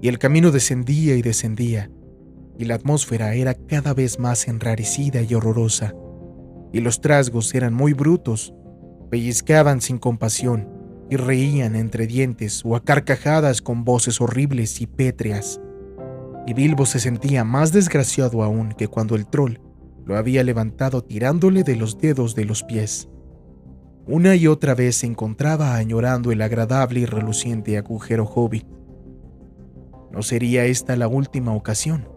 Y 0.00 0.08
el 0.08 0.18
camino 0.18 0.50
descendía 0.50 1.14
y 1.14 1.22
descendía, 1.22 1.88
y 2.58 2.64
la 2.64 2.74
atmósfera 2.74 3.36
era 3.36 3.54
cada 3.54 3.94
vez 3.94 4.18
más 4.18 4.48
enrarecida 4.48 5.22
y 5.22 5.34
horrorosa. 5.34 5.94
Y 6.72 6.80
los 6.80 7.00
trasgos 7.00 7.54
eran 7.54 7.72
muy 7.72 7.92
brutos, 7.92 8.52
pellizcaban 9.08 9.80
sin 9.80 9.98
compasión, 9.98 10.71
y 11.12 11.16
reían 11.16 11.76
entre 11.76 12.06
dientes 12.06 12.62
o 12.64 12.74
a 12.74 12.82
carcajadas 12.82 13.60
con 13.60 13.84
voces 13.84 14.18
horribles 14.22 14.80
y 14.80 14.86
pétreas. 14.86 15.60
Y 16.46 16.54
Bilbo 16.54 16.86
se 16.86 17.00
sentía 17.00 17.44
más 17.44 17.70
desgraciado 17.70 18.42
aún 18.42 18.72
que 18.72 18.88
cuando 18.88 19.14
el 19.14 19.26
troll 19.26 19.58
lo 20.06 20.16
había 20.16 20.42
levantado 20.42 21.04
tirándole 21.04 21.64
de 21.64 21.76
los 21.76 21.98
dedos 21.98 22.34
de 22.34 22.46
los 22.46 22.62
pies. 22.62 23.10
Una 24.06 24.36
y 24.36 24.46
otra 24.46 24.74
vez 24.74 24.96
se 24.96 25.06
encontraba 25.06 25.74
añorando 25.74 26.32
el 26.32 26.40
agradable 26.40 27.00
y 27.00 27.04
reluciente 27.04 27.76
agujero 27.76 28.24
hobbit. 28.24 28.66
¿No 30.12 30.22
sería 30.22 30.64
esta 30.64 30.96
la 30.96 31.08
última 31.08 31.52
ocasión? 31.52 32.08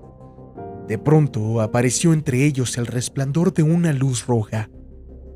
De 0.88 0.98
pronto 0.98 1.60
apareció 1.60 2.14
entre 2.14 2.46
ellos 2.46 2.78
el 2.78 2.88
resplandor 2.88 3.54
de 3.54 3.64
una 3.64 3.92
luz 3.92 4.26
roja. 4.26 4.70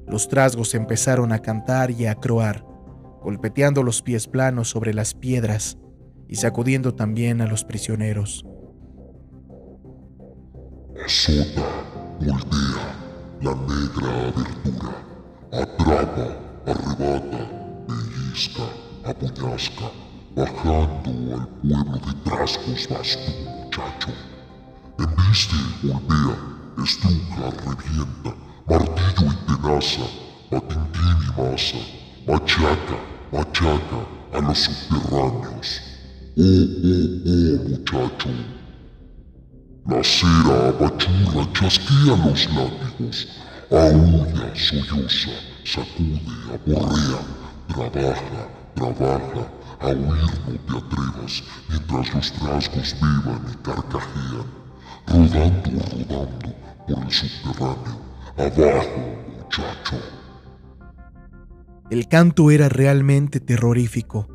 Los 0.08 0.30
trasgos 0.30 0.76
empezaron 0.76 1.34
a 1.34 1.40
cantar 1.40 1.92
y 1.92 2.06
a 2.06 2.16
croar, 2.16 2.69
golpeteando 3.22 3.84
los 3.84 4.02
pies 4.02 4.28
planos 4.28 4.70
sobre 4.70 4.94
las 4.94 5.14
piedras 5.14 5.78
y 6.28 6.36
sacudiendo 6.36 6.96
también 6.96 7.42
a 7.42 7.48
los 7.48 7.64
prisioneros. 7.64 8.46
Azota, 11.06 11.66
moldea 12.20 13.00
la 13.42 13.56
negra 13.56 14.28
abertura, 14.28 14.92
atrapa, 15.54 16.28
arrebata, 16.66 17.42
pellizca, 17.88 18.64
apuñasca, 19.06 19.92
bajando 20.36 21.36
al 21.36 21.48
pueblo 21.62 21.98
de 22.06 22.14
trasgos 22.26 22.90
vas 22.90 23.18
tú, 23.24 23.50
muchacho. 23.50 24.10
Embiste, 25.00 25.56
golpea, 25.84 26.36
estruja, 26.84 27.50
revienta, 27.66 28.36
martillo 28.68 29.32
y 29.32 29.46
tenaza, 29.48 30.06
patintín 30.50 31.18
y 31.24 31.42
masa, 31.42 31.78
machaca, 32.30 32.98
machaca 33.32 34.00
a 34.34 34.40
los 34.40 34.60
subterráneos. 34.60 35.82
Oh, 36.38 36.44
oh, 36.44 37.26
oh, 37.26 37.70
muchacho. 37.70 38.30
La 39.88 40.04
cera 40.04 40.70
apachurra, 40.70 41.52
chasquea 41.54 42.16
los 42.24 42.42
látigos, 42.54 43.28
aúlla, 43.72 44.48
solloza, 44.56 45.36
sacude, 45.66 46.22
aporrea, 46.54 47.20
trabaja, 47.68 48.42
trabaja, 48.76 49.44
a 49.80 49.88
huir 49.88 50.32
no 50.46 50.60
te 50.68 50.78
atrevas, 50.78 51.44
mientras 51.68 52.14
los 52.14 52.32
trasgos 52.34 52.96
beban 53.02 53.44
y 53.52 53.56
carcajean, 53.66 54.50
rodando, 55.08 55.72
rodando 55.92 56.50
por 56.88 57.04
el 57.04 57.12
subterráneo. 57.12 57.98
Abajo, 58.38 59.02
muchacho. 59.36 60.19
El 61.90 62.08
canto 62.08 62.52
era 62.52 62.70
realmente 62.70 63.40
terrorífico. 63.40 64.28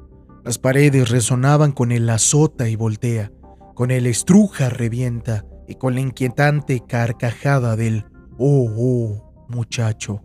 Las 0.45 0.59
paredes 0.59 1.09
resonaban 1.09 1.71
con 1.71 1.93
el 1.93 2.11
azota 2.11 2.69
y 2.69 2.75
voltea, 2.75 3.31
con 3.77 3.93
el 3.93 4.07
estruja 4.07 4.71
revienta 4.71 5.47
y 5.69 5.77
con 5.77 5.95
la 5.95 6.01
inquietante 6.01 6.83
carcajada 6.87 7.77
del 7.77 8.07
oh, 8.39 8.69
oh, 8.77 9.47
muchacho. 9.49 10.21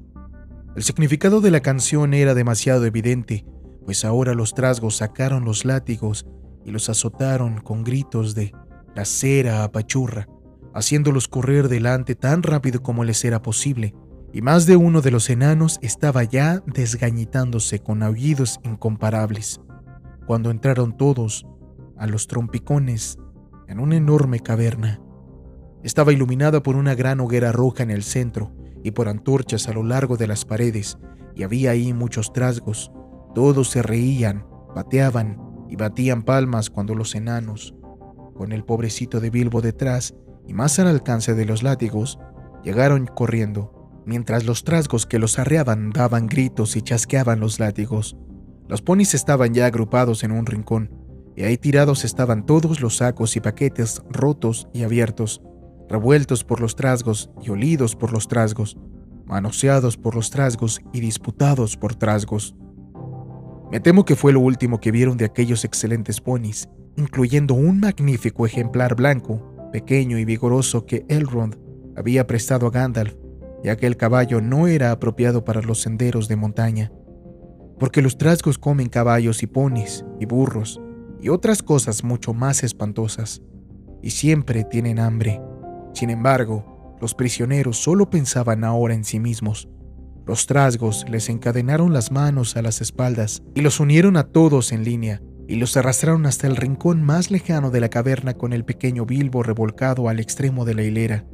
El 0.76 0.82
significado 0.82 1.40
de 1.40 1.52
la 1.52 1.60
canción 1.60 2.16
era 2.16 2.34
demasiado 2.34 2.86
evidente, 2.86 3.46
pues 3.86 4.06
ahora 4.06 4.34
los 4.34 4.56
trasgos 4.56 4.98
sacaron 4.98 5.46
los 5.46 5.66
látigos 5.66 6.26
y 6.66 6.72
los 6.72 6.90
azotaron 6.90 7.62
con 7.62 7.84
gritos 7.84 8.34
de 8.34 8.54
la 8.96 9.06
cera 9.06 9.64
apachurra, 9.64 10.28
haciéndolos 10.74 11.28
correr 11.28 11.70
delante 11.70 12.16
tan 12.16 12.42
rápido 12.42 12.82
como 12.82 13.04
les 13.04 13.24
era 13.24 13.44
posible 13.44 13.94
y 14.32 14.42
más 14.42 14.66
de 14.66 14.76
uno 14.76 15.02
de 15.02 15.12
los 15.12 15.30
enanos 15.30 15.80
estaba 15.82 16.24
ya 16.24 16.62
desgañitándose 16.68 17.80
con 17.80 18.04
aullidos 18.04 18.60
incomparables, 18.64 19.60
cuando 20.28 20.52
entraron 20.52 20.96
todos 20.96 21.48
a 21.98 22.06
los 22.06 22.28
trompicones 22.28 23.18
en 23.68 23.80
una 23.80 23.96
enorme 23.96 24.40
caverna. 24.40 25.02
Estaba 25.84 26.14
iluminada 26.14 26.62
por 26.62 26.76
una 26.76 26.94
gran 26.94 27.20
hoguera 27.20 27.52
roja 27.52 27.84
en 27.84 27.92
el 27.92 28.04
centro 28.04 28.52
y 28.84 28.92
por 28.92 29.10
antorchas 29.10 29.68
a 29.68 29.74
lo 29.74 29.84
largo 29.84 30.18
de 30.18 30.28
las 30.28 30.46
paredes, 30.46 30.98
y 31.36 31.44
había 31.44 31.72
ahí 31.72 31.94
muchos 31.94 32.34
trasgos. 32.34 32.92
Todos 33.34 33.70
se 33.70 33.82
reían, 33.82 34.46
bateaban 34.76 35.42
y 35.70 35.76
batían 35.76 36.24
palmas 36.24 36.70
cuando 36.70 36.96
los 36.96 37.16
enanos, 37.16 37.74
con 38.36 38.52
el 38.52 38.64
pobrecito 38.64 39.20
de 39.20 39.30
Bilbo 39.30 39.62
detrás 39.62 40.16
y 40.48 40.54
más 40.54 40.80
al 40.80 40.88
alcance 40.88 41.34
de 41.34 41.46
los 41.46 41.64
látigos, 41.64 42.20
llegaron 42.64 43.06
corriendo 43.08 43.79
mientras 44.10 44.44
los 44.44 44.64
trasgos 44.64 45.06
que 45.06 45.20
los 45.20 45.38
arreaban 45.38 45.92
daban 45.92 46.26
gritos 46.26 46.76
y 46.76 46.82
chasqueaban 46.82 47.40
los 47.40 47.60
látigos. 47.60 48.18
Los 48.68 48.82
ponis 48.82 49.14
estaban 49.14 49.54
ya 49.54 49.68
agrupados 49.68 50.24
en 50.24 50.32
un 50.32 50.48
rincón, 50.48 50.92
y 51.36 51.44
ahí 51.44 51.58
tirados 51.58 52.04
estaban 52.04 52.46
todos 52.46 52.82
los 52.82 52.98
sacos 52.98 53.36
y 53.36 53.40
paquetes 53.40 54.02
rotos 54.10 54.68
y 54.74 54.82
abiertos, 54.82 55.44
revueltos 55.88 56.44
por 56.44 56.60
los 56.60 56.76
trasgos 56.76 57.30
y 57.42 57.52
olidos 57.52 57.96
por 57.96 58.12
los 58.12 58.28
trasgos, 58.28 58.78
manoseados 59.26 59.96
por 59.96 60.16
los 60.16 60.32
trasgos 60.32 60.82
y 60.92 61.02
disputados 61.02 61.78
por 61.78 61.94
trasgos. 61.94 62.56
Me 63.72 63.80
temo 63.80 64.06
que 64.06 64.16
fue 64.16 64.34
lo 64.34 64.40
último 64.40 64.80
que 64.80 64.92
vieron 64.92 65.18
de 65.18 65.26
aquellos 65.26 65.64
excelentes 65.66 66.20
ponis, 66.20 66.68
incluyendo 66.98 67.54
un 67.54 67.80
magnífico 67.80 68.48
ejemplar 68.48 68.96
blanco, 68.96 69.70
pequeño 69.72 70.18
y 70.18 70.26
vigoroso 70.26 70.88
que 70.88 71.06
Elrond 71.10 71.58
había 71.96 72.26
prestado 72.26 72.66
a 72.66 72.72
Gandalf, 72.72 73.14
ya 73.64 73.76
que 73.76 73.88
el 73.88 73.98
caballo 73.98 74.42
no 74.42 74.68
era 74.68 74.92
apropiado 74.92 75.44
para 75.44 75.62
los 75.62 75.82
senderos 75.82 76.28
de 76.28 76.36
montaña, 76.36 76.92
porque 77.80 78.02
los 78.02 78.18
trasgos 78.18 78.58
comen 78.58 78.90
caballos 78.90 79.44
y 79.44 79.48
ponis 79.48 80.06
y 80.20 80.26
burros 80.26 80.82
y 81.22 81.30
otras 81.30 81.64
cosas 81.64 82.04
mucho 82.04 82.34
más 82.34 82.64
espantosas, 82.64 83.42
y 84.02 84.12
siempre 84.12 84.64
tienen 84.64 85.00
hambre. 85.00 85.42
Sin 85.94 86.10
embargo, 86.10 86.98
los 87.02 87.14
prisioneros 87.14 87.78
solo 87.78 88.10
pensaban 88.10 88.64
ahora 88.64 88.94
en 88.94 89.04
sí 89.04 89.20
mismos, 89.20 89.68
los 90.30 90.46
trasgos 90.46 91.06
les 91.10 91.28
encadenaron 91.28 91.92
las 91.92 92.12
manos 92.12 92.56
a 92.56 92.62
las 92.62 92.82
espaldas 92.82 93.42
y 93.56 93.62
los 93.62 93.80
unieron 93.80 94.16
a 94.16 94.26
todos 94.26 94.72
en 94.72 94.84
línea 94.84 95.24
y 95.48 95.56
los 95.56 95.76
arrastraron 95.76 96.28
hasta 96.28 96.46
el 96.46 96.56
rincón 96.56 97.02
más 97.02 97.32
lejano 97.32 97.72
de 97.72 97.80
la 97.80 97.90
caverna 97.90 98.36
con 98.36 98.54
el 98.54 98.64
pequeño 98.64 99.08
Bilbo 99.08 99.42
revolcado 99.42 100.08
al 100.08 100.20
extremo 100.20 100.66
de 100.66 100.76
la 100.76 100.84
hilera. 100.84 101.26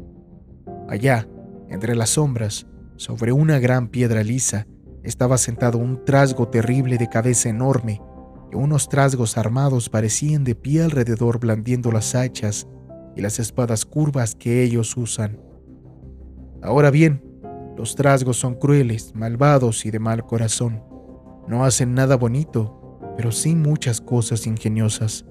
Allá, 0.87 1.27
entre 1.69 1.95
las 1.95 2.11
sombras, 2.11 2.67
sobre 2.95 3.31
una 3.31 3.59
gran 3.59 3.89
piedra 3.89 4.23
lisa, 4.23 4.67
estaba 5.03 5.37
sentado 5.37 5.77
un 5.77 6.03
trasgo 6.03 6.47
terrible 6.47 6.97
de 6.97 7.09
cabeza 7.09 7.49
enorme, 7.49 8.01
y 8.51 8.55
unos 8.55 8.89
trasgos 8.89 9.37
armados 9.37 9.89
parecían 9.89 10.43
de 10.43 10.55
pie 10.55 10.83
alrededor 10.83 11.39
blandiendo 11.39 11.91
las 11.91 12.15
hachas 12.15 12.67
y 13.15 13.21
las 13.21 13.39
espadas 13.39 13.85
curvas 13.85 14.35
que 14.35 14.63
ellos 14.63 14.95
usan. 14.97 15.39
Ahora 16.61 16.89
bien, 16.89 17.23
los 17.77 17.95
trasgos 17.95 18.37
son 18.37 18.55
crueles, 18.55 19.13
malvados 19.13 19.85
y 19.85 19.91
de 19.91 19.99
mal 19.99 20.25
corazón. 20.25 20.83
No 21.47 21.65
hacen 21.65 21.93
nada 21.93 22.15
bonito, 22.15 22.99
pero 23.17 23.31
sí 23.31 23.55
muchas 23.55 24.01
cosas 24.01 24.47
ingeniosas. 24.47 25.25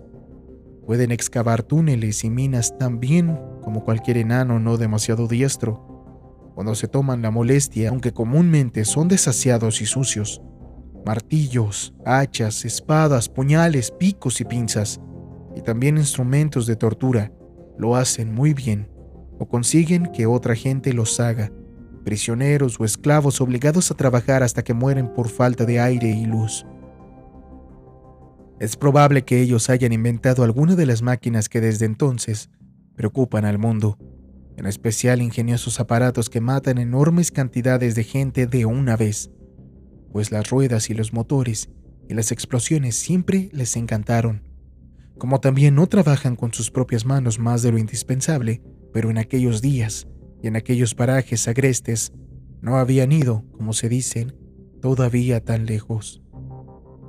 Pueden 0.87 1.11
excavar 1.11 1.63
túneles 1.63 2.23
y 2.25 2.31
minas 2.31 2.77
tan 2.79 3.01
bien 3.01 3.41
como 3.63 3.85
cualquier 3.85 4.19
enano 4.19 4.61
no 4.61 4.77
demasiado 4.77 5.27
diestro. 5.27 5.94
Cuando 6.55 6.75
se 6.75 6.89
toman 6.89 7.23
la 7.23 7.31
molestia, 7.31 7.89
aunque 7.89 8.13
comúnmente 8.13 8.85
son 8.85 9.09
desasiados 9.09 9.81
y 9.81 9.87
sucios. 9.87 10.41
Martillos, 11.05 11.95
hachas, 12.07 12.65
espadas, 12.65 13.29
puñales, 13.29 13.91
picos 13.91 14.41
y 14.41 14.45
pinzas, 14.45 15.01
y 15.57 15.61
también 15.61 15.99
instrumentos 15.99 16.67
de 16.67 16.77
tortura, 16.77 17.33
lo 17.77 17.97
hacen 17.97 18.33
muy 18.33 18.55
bien, 18.55 18.89
o 19.39 19.47
consiguen 19.47 20.07
que 20.13 20.27
otra 20.27 20.55
gente 20.55 20.93
los 20.93 21.19
haga 21.21 21.51
prisioneros 22.05 22.79
o 22.79 22.85
esclavos 22.85 23.41
obligados 23.41 23.91
a 23.91 23.95
trabajar 23.95 24.43
hasta 24.43 24.63
que 24.63 24.75
mueren 24.75 25.09
por 25.13 25.29
falta 25.29 25.65
de 25.65 25.81
aire 25.81 26.11
y 26.11 26.27
luz. 26.27 26.65
Es 28.61 28.77
probable 28.77 29.25
que 29.25 29.41
ellos 29.41 29.69
hayan 29.71 29.93
inventado 29.93 30.45
alguna 30.45 30.77
de 30.77 30.87
las 30.87 31.03
máquinas 31.03 31.49
que 31.49 31.61
desde 31.61 31.87
entonces 31.87 32.51
preocupan 32.95 33.45
al 33.45 33.59
mundo, 33.59 33.99
en 34.57 34.67
especial 34.67 35.21
ingeniosos 35.23 35.81
aparatos 35.81 36.31
que 36.31 36.41
matan 36.41 36.79
enormes 36.79 37.31
cantidades 37.31 37.95
de 37.95 38.05
gente 38.05 38.47
de 38.47 38.67
una 38.67 38.97
vez, 38.97 39.31
pues 40.13 40.31
las 40.31 40.49
ruedas 40.51 40.91
y 40.91 40.95
los 40.95 41.13
motores 41.13 41.71
y 42.09 42.15
las 42.15 42.33
explosiones 42.33 42.97
siempre 42.97 43.49
les 43.53 43.77
encantaron. 43.77 44.43
Como 45.19 45.41
también 45.41 45.75
no 45.75 45.87
trabajan 45.87 46.37
con 46.37 46.53
sus 46.53 46.71
propias 46.71 47.05
manos 47.05 47.39
más 47.39 47.63
de 47.63 47.73
lo 47.73 47.79
indispensable, 47.79 48.63
pero 48.93 49.11
en 49.11 49.19
aquellos 49.19 49.61
días 49.61 50.07
y 50.43 50.49
en 50.49 50.57
aquellos 50.57 50.95
parajes 50.95 51.49
agrestes 51.49 52.13
no 52.61 52.77
habían 52.77 53.13
ido, 53.13 53.45
como 53.53 53.73
se 53.73 53.89
dicen, 53.89 54.37
todavía 54.81 55.45
tan 55.45 55.67
lejos. 55.67 56.23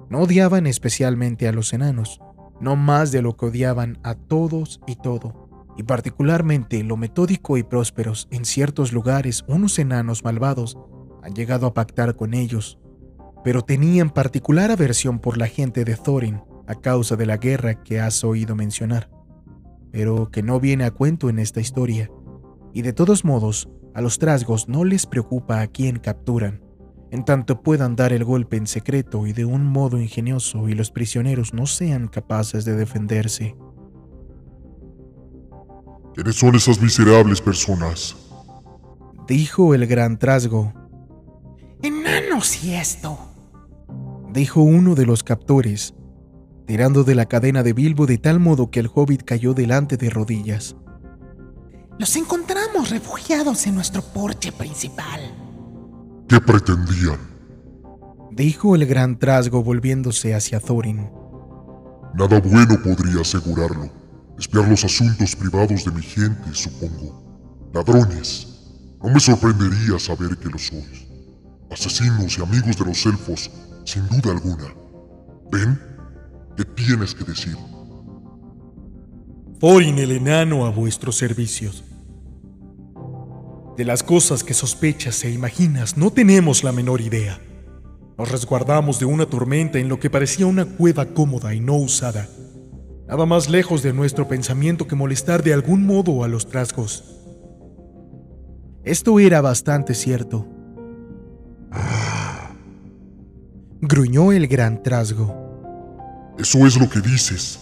No 0.09 0.19
odiaban 0.19 0.67
especialmente 0.67 1.47
a 1.47 1.51
los 1.51 1.73
enanos, 1.73 2.19
no 2.59 2.75
más 2.75 3.11
de 3.11 3.21
lo 3.21 3.35
que 3.35 3.47
odiaban 3.47 3.99
a 4.03 4.15
todos 4.15 4.79
y 4.87 4.95
todo, 4.95 5.44
y 5.77 5.83
particularmente 5.83 6.83
lo 6.83 6.97
metódico 6.97 7.57
y 7.57 7.63
prósperos 7.63 8.27
en 8.31 8.45
ciertos 8.45 8.93
lugares 8.93 9.43
unos 9.47 9.77
enanos 9.79 10.23
malvados 10.23 10.77
han 11.23 11.33
llegado 11.33 11.67
a 11.67 11.73
pactar 11.73 12.15
con 12.15 12.33
ellos, 12.33 12.79
pero 13.43 13.61
tenían 13.61 14.09
particular 14.09 14.71
aversión 14.71 15.19
por 15.19 15.37
la 15.37 15.47
gente 15.47 15.85
de 15.85 15.95
Thorin 15.95 16.41
a 16.67 16.75
causa 16.75 17.15
de 17.15 17.25
la 17.25 17.37
guerra 17.37 17.83
que 17.83 17.99
has 17.99 18.23
oído 18.23 18.55
mencionar, 18.55 19.09
pero 19.91 20.29
que 20.31 20.43
no 20.43 20.59
viene 20.59 20.85
a 20.85 20.91
cuento 20.91 21.29
en 21.29 21.39
esta 21.39 21.61
historia 21.61 22.09
y 22.75 22.81
de 22.81 22.91
todos 22.91 23.23
modos, 23.23 23.69
a 23.93 24.01
los 24.01 24.19
trasgos 24.19 24.67
no 24.67 24.83
les 24.83 25.05
preocupa 25.05 25.61
a 25.61 25.67
quién 25.67 25.97
capturan, 25.97 26.61
en 27.09 27.23
tanto 27.23 27.63
puedan 27.63 27.95
dar 27.95 28.11
el 28.11 28.25
golpe 28.25 28.57
en 28.57 28.67
secreto 28.67 29.25
y 29.25 29.31
de 29.31 29.45
un 29.45 29.65
modo 29.65 30.01
ingenioso 30.01 30.67
y 30.67 30.73
los 30.73 30.91
prisioneros 30.91 31.53
no 31.53 31.67
sean 31.67 32.09
capaces 32.09 32.65
de 32.65 32.75
defenderse. 32.75 33.55
¿Quiénes 36.15 36.37
son 36.37 36.55
esas 36.55 36.81
miserables 36.81 37.41
personas? 37.41 38.15
Dijo 39.27 39.75
el 39.75 39.85
gran 39.85 40.17
trasgo. 40.17 40.71
Enanos 41.83 42.63
y 42.63 42.73
esto. 42.73 43.19
Dijo 44.31 44.61
uno 44.61 44.95
de 44.95 45.05
los 45.05 45.23
captores, 45.23 45.93
tirando 46.67 47.03
de 47.03 47.15
la 47.15 47.25
cadena 47.25 47.63
de 47.63 47.73
Bilbo 47.73 48.05
de 48.05 48.17
tal 48.17 48.39
modo 48.39 48.71
que 48.71 48.79
el 48.79 48.89
hobbit 48.93 49.23
cayó 49.23 49.53
delante 49.53 49.97
de 49.97 50.09
rodillas. 50.09 50.77
Los 51.99 52.15
encontramos 52.15 52.91
refugiados 52.91 53.67
en 53.67 53.75
nuestro 53.75 54.01
porche 54.01 54.53
principal. 54.53 55.19
¿Qué 56.29 56.39
pretendían? 56.39 57.19
Dijo 58.31 58.73
el 58.75 58.85
gran 58.85 59.19
trasgo 59.19 59.63
volviéndose 59.63 60.33
hacia 60.33 60.61
Thorin. 60.61 61.09
Nada 62.13 62.39
bueno 62.39 62.81
podría 62.81 63.19
asegurarlo. 63.19 64.04
Espiar 64.37 64.67
los 64.67 64.83
asuntos 64.83 65.35
privados 65.35 65.85
de 65.85 65.91
mi 65.91 66.01
gente, 66.01 66.53
supongo. 66.53 67.69
Ladrones. 67.73 68.47
No 69.01 69.09
me 69.09 69.19
sorprendería 69.19 69.99
saber 69.99 70.37
que 70.37 70.49
lo 70.49 70.57
sois. 70.57 71.05
Asesinos 71.71 72.37
y 72.37 72.41
amigos 72.41 72.77
de 72.77 72.85
los 72.85 73.05
elfos, 73.05 73.51
sin 73.85 74.07
duda 74.07 74.31
alguna. 74.31 74.73
¿Ven? 75.51 75.79
¿Qué 76.57 76.65
tienes 76.65 77.13
que 77.13 77.23
decir? 77.23 77.55
Thorin 79.59 79.97
el 79.99 80.11
enano 80.11 80.65
a 80.65 80.69
vuestros 80.69 81.17
servicios. 81.17 81.83
De 83.77 83.85
las 83.85 84.03
cosas 84.03 84.43
que 84.43 84.53
sospechas 84.53 85.23
e 85.23 85.31
imaginas 85.31 85.97
no 85.97 86.11
tenemos 86.11 86.63
la 86.63 86.71
menor 86.71 87.01
idea. 87.01 87.39
Nos 88.17 88.31
resguardamos 88.31 88.99
de 88.99 89.05
una 89.05 89.25
tormenta 89.25 89.79
en 89.79 89.89
lo 89.89 89.99
que 89.99 90.09
parecía 90.09 90.45
una 90.45 90.65
cueva 90.65 91.07
cómoda 91.07 91.53
y 91.53 91.59
no 91.59 91.75
usada. 91.75 92.27
Nada 93.07 93.25
más 93.25 93.49
lejos 93.49 93.83
de 93.83 93.93
nuestro 93.93 94.27
pensamiento 94.27 94.87
que 94.87 94.95
molestar 94.95 95.43
de 95.43 95.53
algún 95.53 95.85
modo 95.85 96.23
a 96.23 96.27
los 96.27 96.47
trasgos. 96.47 97.03
Esto 98.83 99.19
era 99.19 99.41
bastante 99.41 99.93
cierto. 99.93 100.47
Gruñó 103.81 104.31
el 104.31 104.47
gran 104.47 104.81
trasgo. 104.81 106.33
Eso 106.39 106.65
es 106.65 106.79
lo 106.79 106.89
que 106.89 107.01
dices. 107.01 107.59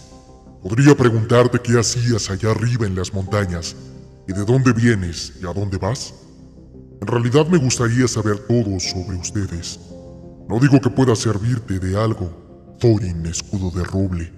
Podría 0.62 0.94
preguntarte 0.94 1.60
qué 1.60 1.78
hacías 1.78 2.30
allá 2.30 2.50
arriba 2.50 2.86
en 2.86 2.94
las 2.94 3.12
montañas 3.12 3.76
y 4.26 4.32
de 4.32 4.44
dónde 4.46 4.72
vienes 4.72 5.34
y 5.42 5.46
a 5.46 5.52
dónde 5.52 5.76
vas. 5.76 6.14
En 7.02 7.06
realidad 7.06 7.46
me 7.48 7.58
gustaría 7.58 8.08
saber 8.08 8.38
todo 8.38 8.80
sobre 8.80 9.16
ustedes. 9.18 9.78
No 10.48 10.58
digo 10.58 10.80
que 10.80 10.88
pueda 10.88 11.14
servirte 11.14 11.78
de 11.78 12.00
algo, 12.00 12.76
Thorin, 12.80 13.26
escudo 13.26 13.70
de 13.70 13.84
roble. 13.84 14.32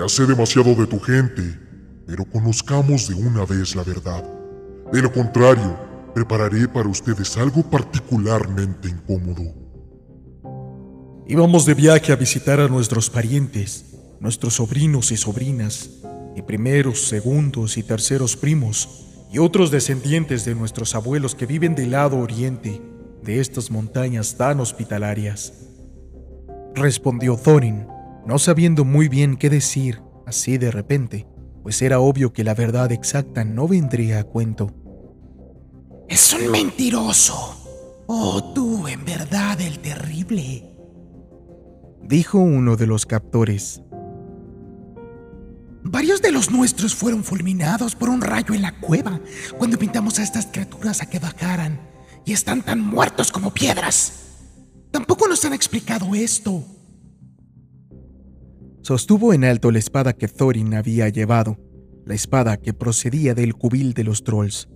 Ya 0.00 0.08
sé 0.08 0.24
demasiado 0.24 0.74
de 0.74 0.86
tu 0.86 0.98
gente, 0.98 1.42
pero 2.06 2.24
conozcamos 2.24 3.06
de 3.06 3.14
una 3.16 3.44
vez 3.44 3.76
la 3.76 3.84
verdad. 3.84 4.24
De 4.90 5.02
lo 5.02 5.12
contrario, 5.12 5.78
prepararé 6.14 6.66
para 6.66 6.88
ustedes 6.88 7.36
algo 7.36 7.62
particularmente 7.62 8.88
incómodo. 8.88 9.42
Íbamos 11.28 11.66
de 11.66 11.74
viaje 11.74 12.14
a 12.14 12.16
visitar 12.16 12.60
a 12.60 12.68
nuestros 12.68 13.10
parientes 13.10 13.84
nuestros 14.20 14.54
sobrinos 14.54 15.12
y 15.12 15.18
sobrinas, 15.18 15.90
y 16.34 16.40
primeros, 16.40 17.02
segundos 17.02 17.76
y 17.76 17.82
terceros 17.82 18.36
primos, 18.36 19.06
y 19.30 19.38
otros 19.38 19.70
descendientes 19.70 20.46
de 20.46 20.54
nuestros 20.54 20.94
abuelos 20.94 21.34
que 21.34 21.44
viven 21.44 21.74
del 21.74 21.90
lado 21.90 22.16
oriente 22.16 22.80
de 23.22 23.38
estas 23.38 23.70
montañas 23.70 24.38
tan 24.38 24.60
hospitalarias. 24.60 25.52
Respondió 26.74 27.36
Thorin, 27.36 27.86
no 28.30 28.38
sabiendo 28.38 28.84
muy 28.84 29.08
bien 29.08 29.36
qué 29.36 29.50
decir 29.50 30.04
así 30.24 30.56
de 30.56 30.70
repente, 30.70 31.26
pues 31.64 31.82
era 31.82 31.98
obvio 31.98 32.32
que 32.32 32.44
la 32.44 32.54
verdad 32.54 32.92
exacta 32.92 33.42
no 33.42 33.66
vendría 33.66 34.20
a 34.20 34.22
cuento. 34.22 34.72
Es 36.08 36.32
un 36.32 36.48
mentiroso. 36.48 38.04
Oh, 38.06 38.52
tú, 38.54 38.86
en 38.86 39.04
verdad, 39.04 39.60
el 39.60 39.80
terrible. 39.80 40.64
Dijo 42.04 42.38
uno 42.38 42.76
de 42.76 42.86
los 42.86 43.04
captores. 43.04 43.82
Varios 45.82 46.22
de 46.22 46.30
los 46.30 46.52
nuestros 46.52 46.94
fueron 46.94 47.24
fulminados 47.24 47.96
por 47.96 48.10
un 48.10 48.20
rayo 48.20 48.54
en 48.54 48.62
la 48.62 48.78
cueva 48.78 49.18
cuando 49.58 49.76
pintamos 49.76 50.20
a 50.20 50.22
estas 50.22 50.46
criaturas 50.46 51.02
a 51.02 51.06
que 51.06 51.18
bajaran 51.18 51.80
y 52.24 52.32
están 52.32 52.62
tan 52.62 52.78
muertos 52.78 53.32
como 53.32 53.52
piedras. 53.52 54.12
Tampoco 54.92 55.26
nos 55.26 55.44
han 55.44 55.52
explicado 55.52 56.14
esto. 56.14 56.64
Sostuvo 58.82 59.34
en 59.34 59.44
alto 59.44 59.70
la 59.70 59.78
espada 59.78 60.14
que 60.14 60.26
Thorin 60.26 60.74
había 60.74 61.08
llevado, 61.10 61.58
la 62.06 62.14
espada 62.14 62.56
que 62.56 62.72
procedía 62.72 63.34
del 63.34 63.54
cubil 63.54 63.92
de 63.92 64.04
los 64.04 64.24
trolls. 64.24 64.68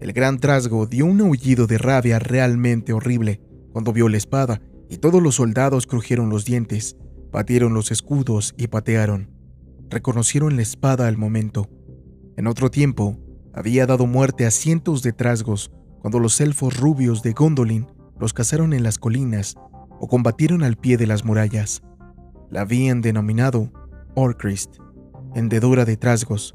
El 0.00 0.12
gran 0.12 0.38
trasgo 0.38 0.86
dio 0.86 1.06
un 1.06 1.20
aullido 1.20 1.66
de 1.66 1.78
rabia 1.78 2.18
realmente 2.18 2.92
horrible 2.92 3.40
cuando 3.72 3.92
vio 3.92 4.08
la 4.08 4.18
espada 4.18 4.60
y 4.88 4.98
todos 4.98 5.20
los 5.20 5.36
soldados 5.36 5.86
crujieron 5.86 6.30
los 6.30 6.44
dientes, 6.44 6.96
batieron 7.32 7.74
los 7.74 7.90
escudos 7.90 8.54
y 8.56 8.68
patearon. 8.68 9.30
Reconocieron 9.90 10.54
la 10.54 10.62
espada 10.62 11.08
al 11.08 11.16
momento. 11.16 11.68
En 12.36 12.46
otro 12.46 12.70
tiempo, 12.70 13.18
había 13.52 13.86
dado 13.86 14.06
muerte 14.06 14.46
a 14.46 14.50
cientos 14.52 15.02
de 15.02 15.12
trasgos 15.12 15.72
cuando 16.00 16.20
los 16.20 16.40
elfos 16.40 16.78
rubios 16.78 17.22
de 17.22 17.32
Gondolin 17.32 17.86
los 18.20 18.32
cazaron 18.32 18.72
en 18.74 18.84
las 18.84 18.98
colinas 18.98 19.56
o 19.98 20.06
combatieron 20.06 20.62
al 20.62 20.76
pie 20.76 20.96
de 20.96 21.06
las 21.06 21.24
murallas. 21.24 21.82
La 22.54 22.60
habían 22.60 23.00
denominado 23.00 23.72
Orcrist, 24.14 24.76
hendedora 25.34 25.84
de 25.84 25.96
trasgos, 25.96 26.54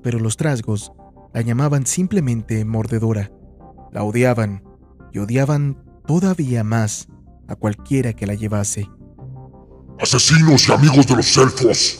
pero 0.00 0.20
los 0.20 0.36
trasgos 0.36 0.92
la 1.34 1.40
llamaban 1.40 1.84
simplemente 1.84 2.64
mordedora. 2.64 3.32
La 3.90 4.04
odiaban 4.04 4.62
y 5.12 5.18
odiaban 5.18 5.82
todavía 6.06 6.62
más 6.62 7.08
a 7.48 7.56
cualquiera 7.56 8.12
que 8.12 8.24
la 8.24 8.34
llevase. 8.34 8.88
¡Asesinos 9.98 10.68
y 10.68 10.72
amigos 10.74 11.08
de 11.08 11.16
los 11.16 11.36
elfos! 11.36 11.98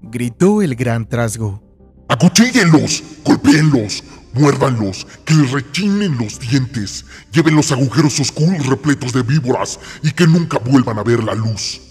Gritó 0.00 0.62
el 0.62 0.74
gran 0.74 1.06
trasgo. 1.06 1.62
¡Acuchíllenlos! 2.08 3.02
¡Golpéenlos! 3.26 4.02
Muérdanlos, 4.32 5.06
que 5.26 5.34
les 5.34 5.52
rechinen 5.52 6.16
los 6.16 6.40
dientes, 6.40 7.04
lleven 7.30 7.56
los 7.56 7.72
agujeros 7.72 8.18
oscuros 8.20 8.66
repletos 8.66 9.12
de 9.12 9.22
víboras 9.22 9.78
y 10.02 10.12
que 10.12 10.26
nunca 10.26 10.56
vuelvan 10.56 10.98
a 10.98 11.02
ver 11.02 11.22
la 11.22 11.34
luz. 11.34 11.89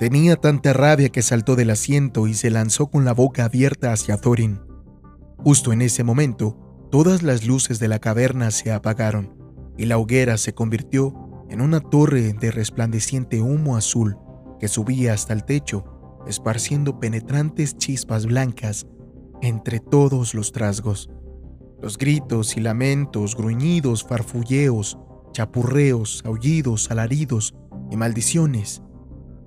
Tenía 0.00 0.36
tanta 0.36 0.72
rabia 0.72 1.10
que 1.10 1.20
saltó 1.20 1.56
del 1.56 1.68
asiento 1.68 2.26
y 2.26 2.32
se 2.32 2.48
lanzó 2.48 2.86
con 2.86 3.04
la 3.04 3.12
boca 3.12 3.44
abierta 3.44 3.92
hacia 3.92 4.16
Thorin. 4.16 4.58
Justo 5.36 5.74
en 5.74 5.82
ese 5.82 6.04
momento, 6.04 6.56
todas 6.90 7.22
las 7.22 7.46
luces 7.46 7.78
de 7.80 7.88
la 7.88 7.98
caverna 7.98 8.50
se 8.50 8.72
apagaron 8.72 9.36
y 9.76 9.84
la 9.84 9.98
hoguera 9.98 10.38
se 10.38 10.54
convirtió 10.54 11.44
en 11.50 11.60
una 11.60 11.80
torre 11.80 12.32
de 12.32 12.50
resplandeciente 12.50 13.42
humo 13.42 13.76
azul 13.76 14.16
que 14.58 14.68
subía 14.68 15.12
hasta 15.12 15.34
el 15.34 15.44
techo, 15.44 15.84
esparciendo 16.26 16.98
penetrantes 16.98 17.76
chispas 17.76 18.24
blancas 18.24 18.86
entre 19.42 19.80
todos 19.80 20.32
los 20.32 20.52
trasgos. 20.52 21.10
Los 21.78 21.98
gritos 21.98 22.56
y 22.56 22.60
lamentos, 22.60 23.36
gruñidos, 23.36 24.04
farfulleos, 24.04 24.96
chapurreos, 25.32 26.22
aullidos, 26.24 26.90
alaridos 26.90 27.54
y 27.90 27.98
maldiciones, 27.98 28.82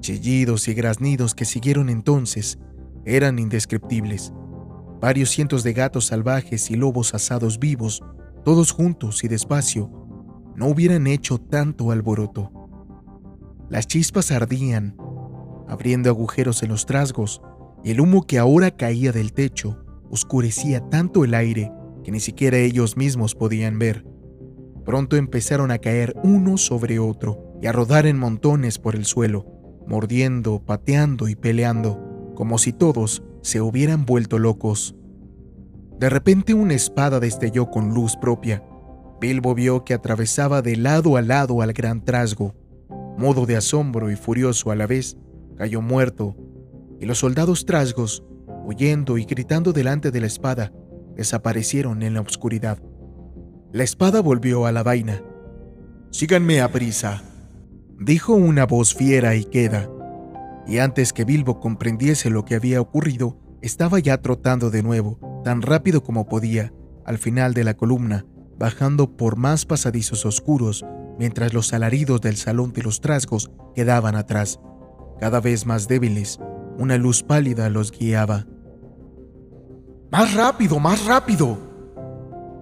chillidos 0.03 0.67
y 0.67 0.73
graznidos 0.75 1.33
que 1.33 1.45
siguieron 1.45 1.89
entonces 1.89 2.59
eran 3.05 3.39
indescriptibles. 3.39 4.33
Varios 5.01 5.29
cientos 5.29 5.63
de 5.63 5.73
gatos 5.73 6.07
salvajes 6.07 6.69
y 6.69 6.75
lobos 6.75 7.15
asados 7.15 7.57
vivos, 7.57 8.03
todos 8.45 8.71
juntos 8.71 9.23
y 9.23 9.27
despacio, 9.27 9.89
no 10.55 10.67
hubieran 10.67 11.07
hecho 11.07 11.39
tanto 11.39 11.89
alboroto. 11.89 12.51
Las 13.69 13.87
chispas 13.87 14.31
ardían, 14.31 14.95
abriendo 15.67 16.09
agujeros 16.09 16.61
en 16.63 16.69
los 16.69 16.85
trasgos, 16.85 17.41
y 17.83 17.91
el 17.91 17.99
humo 17.99 18.27
que 18.27 18.39
ahora 18.39 18.71
caía 18.71 19.11
del 19.11 19.33
techo 19.33 19.83
oscurecía 20.09 20.81
tanto 20.89 21.23
el 21.23 21.33
aire 21.33 21.71
que 22.03 22.11
ni 22.11 22.19
siquiera 22.19 22.57
ellos 22.57 22.97
mismos 22.97 23.35
podían 23.35 23.79
ver. 23.79 24.05
Pronto 24.85 25.15
empezaron 25.15 25.71
a 25.71 25.79
caer 25.79 26.13
uno 26.23 26.57
sobre 26.57 26.99
otro 26.99 27.57
y 27.61 27.67
a 27.67 27.71
rodar 27.71 28.05
en 28.05 28.19
montones 28.19 28.77
por 28.77 28.95
el 28.95 29.05
suelo, 29.05 29.62
mordiendo, 29.87 30.63
pateando 30.65 31.27
y 31.27 31.35
peleando, 31.35 32.31
como 32.35 32.57
si 32.57 32.73
todos 32.73 33.23
se 33.41 33.61
hubieran 33.61 34.05
vuelto 34.05 34.39
locos. 34.39 34.95
De 35.99 36.09
repente 36.09 36.53
una 36.53 36.73
espada 36.73 37.19
destelló 37.19 37.69
con 37.69 37.93
luz 37.93 38.15
propia. 38.17 38.63
Bilbo 39.21 39.55
vio 39.55 39.85
que 39.85 39.93
atravesaba 39.93 40.61
de 40.61 40.75
lado 40.75 41.17
a 41.17 41.21
lado 41.21 41.61
al 41.61 41.73
gran 41.73 42.03
trasgo. 42.03 42.55
Modo 43.17 43.45
de 43.45 43.55
asombro 43.55 44.11
y 44.11 44.15
furioso 44.15 44.71
a 44.71 44.75
la 44.75 44.87
vez, 44.87 45.17
cayó 45.55 45.81
muerto, 45.81 46.35
y 46.99 47.05
los 47.05 47.19
soldados 47.19 47.65
trasgos 47.65 48.23
huyendo 48.65 49.17
y 49.17 49.25
gritando 49.25 49.73
delante 49.73 50.11
de 50.11 50.21
la 50.21 50.27
espada, 50.27 50.71
desaparecieron 51.15 52.01
en 52.01 52.13
la 52.13 52.21
oscuridad. 52.21 52.79
La 53.71 53.83
espada 53.83 54.21
volvió 54.21 54.65
a 54.65 54.71
la 54.71 54.83
vaina. 54.83 55.21
Síganme 56.11 56.61
a 56.61 56.71
prisa, 56.71 57.23
dijo 57.99 58.33
una 58.33 58.65
voz 58.65 58.93
fiera 58.93 59.35
y 59.35 59.45
queda, 59.45 59.89
y 60.65 60.79
antes 60.79 61.13
que 61.13 61.25
Bilbo 61.25 61.59
comprendiese 61.59 62.29
lo 62.29 62.45
que 62.45 62.55
había 62.55 62.81
ocurrido, 62.81 63.37
estaba 63.61 63.99
ya 63.99 64.21
trotando 64.21 64.69
de 64.69 64.83
nuevo, 64.83 65.41
tan 65.43 65.61
rápido 65.61 66.03
como 66.03 66.27
podía, 66.27 66.73
al 67.05 67.17
final 67.17 67.53
de 67.53 67.63
la 67.63 67.75
columna, 67.75 68.25
bajando 68.57 69.15
por 69.17 69.37
más 69.37 69.65
pasadizos 69.65 70.25
oscuros, 70.25 70.85
mientras 71.19 71.53
los 71.53 71.73
alaridos 71.73 72.21
del 72.21 72.37
salón 72.37 72.73
de 72.73 72.83
los 72.83 73.01
trasgos 73.01 73.51
quedaban 73.75 74.15
atrás, 74.15 74.59
cada 75.19 75.39
vez 75.39 75.65
más 75.65 75.87
débiles. 75.87 76.39
Una 76.77 76.97
luz 76.97 77.23
pálida 77.23 77.69
los 77.69 77.91
guiaba. 77.91 78.47
Más 80.11 80.33
rápido, 80.33 80.79
más 80.79 81.05
rápido, 81.05 81.57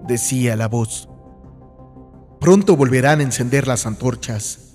decía 0.08 0.56
la 0.56 0.68
voz. 0.68 1.08
Pronto 2.40 2.76
volverán 2.76 3.20
a 3.20 3.24
encender 3.24 3.68
las 3.68 3.86
antorchas. 3.86 4.71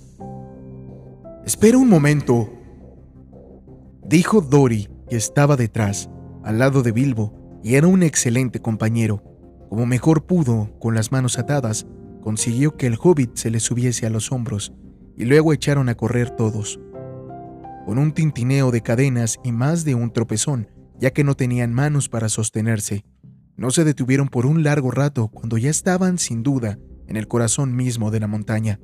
Espera 1.47 1.77
un 1.77 1.87
momento, 1.87 2.49
dijo 4.03 4.41
Dory, 4.41 4.89
que 5.09 5.15
estaba 5.15 5.55
detrás, 5.55 6.09
al 6.43 6.59
lado 6.59 6.83
de 6.83 6.91
Bilbo, 6.91 7.61
y 7.63 7.75
era 7.75 7.87
un 7.87 8.03
excelente 8.03 8.59
compañero. 8.59 9.23
Como 9.69 9.85
mejor 9.85 10.25
pudo, 10.25 10.77
con 10.81 10.93
las 10.93 11.13
manos 11.13 11.39
atadas, 11.39 11.87
consiguió 12.21 12.75
que 12.75 12.85
el 12.85 12.97
hobbit 13.01 13.37
se 13.37 13.49
le 13.49 13.61
subiese 13.61 14.05
a 14.05 14.09
los 14.09 14.33
hombros, 14.33 14.73
y 15.15 15.23
luego 15.23 15.53
echaron 15.53 15.87
a 15.87 15.95
correr 15.95 16.31
todos. 16.31 16.81
Con 17.85 17.97
un 17.97 18.11
tintineo 18.11 18.69
de 18.69 18.81
cadenas 18.81 19.39
y 19.41 19.53
más 19.53 19.85
de 19.85 19.95
un 19.95 20.11
tropezón, 20.11 20.67
ya 20.99 21.11
que 21.11 21.23
no 21.23 21.35
tenían 21.35 21.71
manos 21.71 22.09
para 22.09 22.27
sostenerse. 22.27 23.05
No 23.55 23.71
se 23.71 23.85
detuvieron 23.85 24.27
por 24.27 24.45
un 24.45 24.63
largo 24.63 24.91
rato 24.91 25.29
cuando 25.29 25.57
ya 25.57 25.69
estaban, 25.69 26.17
sin 26.17 26.43
duda, 26.43 26.77
en 27.07 27.15
el 27.15 27.29
corazón 27.29 27.73
mismo 27.73 28.11
de 28.11 28.19
la 28.19 28.27
montaña. 28.27 28.81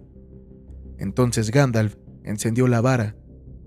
Entonces 0.98 1.52
Gandalf 1.52 1.98
encendió 2.24 2.68
la 2.68 2.82
vara. 2.82 3.16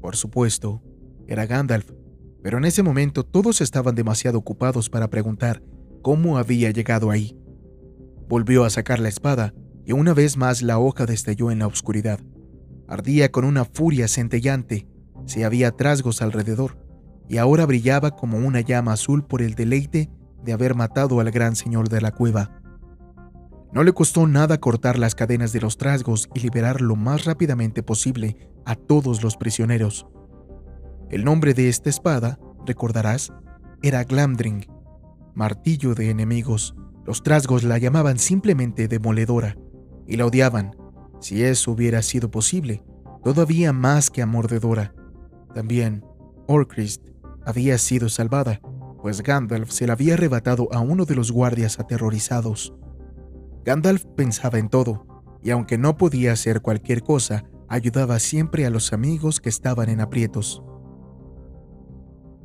Por 0.00 0.16
supuesto, 0.16 0.82
era 1.26 1.46
Gandalf, 1.46 1.90
pero 2.42 2.58
en 2.58 2.64
ese 2.64 2.82
momento 2.82 3.24
todos 3.24 3.60
estaban 3.60 3.94
demasiado 3.94 4.38
ocupados 4.38 4.88
para 4.88 5.10
preguntar 5.10 5.62
cómo 6.02 6.38
había 6.38 6.70
llegado 6.70 7.10
ahí. 7.10 7.36
Volvió 8.28 8.64
a 8.64 8.70
sacar 8.70 9.00
la 9.00 9.08
espada 9.08 9.54
y 9.84 9.92
una 9.92 10.14
vez 10.14 10.36
más 10.36 10.62
la 10.62 10.78
hoja 10.78 11.06
destelló 11.06 11.50
en 11.50 11.60
la 11.60 11.66
oscuridad. 11.66 12.20
Ardía 12.88 13.30
con 13.32 13.44
una 13.44 13.64
furia 13.64 14.08
centellante. 14.08 14.86
Se 15.26 15.44
había 15.44 15.72
trasgos 15.72 16.22
alrededor 16.22 16.78
y 17.28 17.38
ahora 17.38 17.66
brillaba 17.66 18.12
como 18.12 18.38
una 18.38 18.60
llama 18.60 18.92
azul 18.92 19.24
por 19.24 19.42
el 19.42 19.54
deleite 19.54 20.10
de 20.44 20.52
haber 20.52 20.74
matado 20.74 21.18
al 21.20 21.30
gran 21.30 21.56
señor 21.56 21.88
de 21.88 22.00
la 22.00 22.12
cueva. 22.12 22.55
No 23.72 23.82
le 23.82 23.92
costó 23.92 24.26
nada 24.26 24.58
cortar 24.58 24.98
las 24.98 25.14
cadenas 25.14 25.52
de 25.52 25.60
los 25.60 25.76
trasgos 25.76 26.28
y 26.34 26.40
liberar 26.40 26.80
lo 26.80 26.96
más 26.96 27.24
rápidamente 27.24 27.82
posible 27.82 28.36
a 28.64 28.74
todos 28.74 29.22
los 29.22 29.36
prisioneros. 29.36 30.06
El 31.10 31.24
nombre 31.24 31.54
de 31.54 31.68
esta 31.68 31.90
espada, 31.90 32.38
recordarás, 32.64 33.32
era 33.82 34.02
Glamdring, 34.04 34.66
martillo 35.34 35.94
de 35.94 36.10
enemigos. 36.10 36.74
Los 37.04 37.22
trasgos 37.22 37.62
la 37.62 37.78
llamaban 37.78 38.18
simplemente 38.18 38.88
demoledora 38.88 39.56
y 40.06 40.16
la 40.16 40.26
odiaban, 40.26 40.74
si 41.20 41.44
eso 41.44 41.72
hubiera 41.72 42.02
sido 42.02 42.30
posible, 42.30 42.82
todavía 43.22 43.72
más 43.72 44.10
que 44.10 44.22
amordedora. 44.22 44.94
También, 45.54 46.04
Orcrist 46.48 47.06
había 47.44 47.78
sido 47.78 48.08
salvada, 48.08 48.60
pues 49.00 49.22
Gandalf 49.22 49.70
se 49.70 49.86
la 49.86 49.92
había 49.92 50.14
arrebatado 50.14 50.68
a 50.72 50.80
uno 50.80 51.04
de 51.04 51.14
los 51.14 51.30
guardias 51.30 51.78
aterrorizados. 51.78 52.74
Gandalf 53.66 54.04
pensaba 54.14 54.60
en 54.60 54.68
todo, 54.68 55.04
y 55.42 55.50
aunque 55.50 55.76
no 55.76 55.96
podía 55.96 56.32
hacer 56.32 56.62
cualquier 56.62 57.02
cosa, 57.02 57.42
ayudaba 57.66 58.20
siempre 58.20 58.64
a 58.64 58.70
los 58.70 58.92
amigos 58.92 59.40
que 59.40 59.48
estaban 59.48 59.88
en 59.88 60.00
aprietos. 60.00 60.62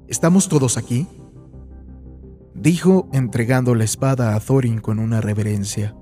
¿Estamos 0.08 0.50
todos 0.50 0.78
aquí? 0.78 1.08
dijo 2.56 3.08
entregando 3.14 3.76
la 3.76 3.84
espada 3.84 4.36
a 4.36 4.40
Thorin 4.40 4.80
con 4.80 4.98
una 4.98 5.22
reverencia. 5.22 5.96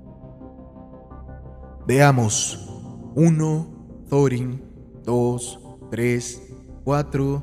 Veamos. 1.86 2.66
Uno, 3.14 4.04
Thorin. 4.08 4.62
Dos, 5.04 5.60
tres, 5.90 6.42
cuatro, 6.82 7.42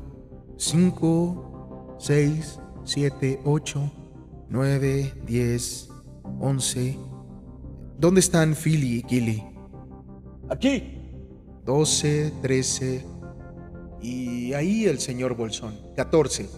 cinco, 0.56 1.96
seis, 1.98 2.58
siete, 2.82 3.40
ocho, 3.44 3.90
nueve, 4.48 5.14
diez, 5.26 5.88
once. 6.40 6.98
¿Dónde 7.98 8.20
están 8.20 8.54
Philly 8.54 8.98
y 9.00 9.08
Gilly? 9.08 9.44
Aquí. 10.48 10.94
12, 11.64 12.32
13 12.40 13.04
y 14.00 14.52
ahí 14.54 14.86
el 14.86 15.00
señor 15.00 15.36
Bolsón. 15.36 15.74
14. 15.96 16.48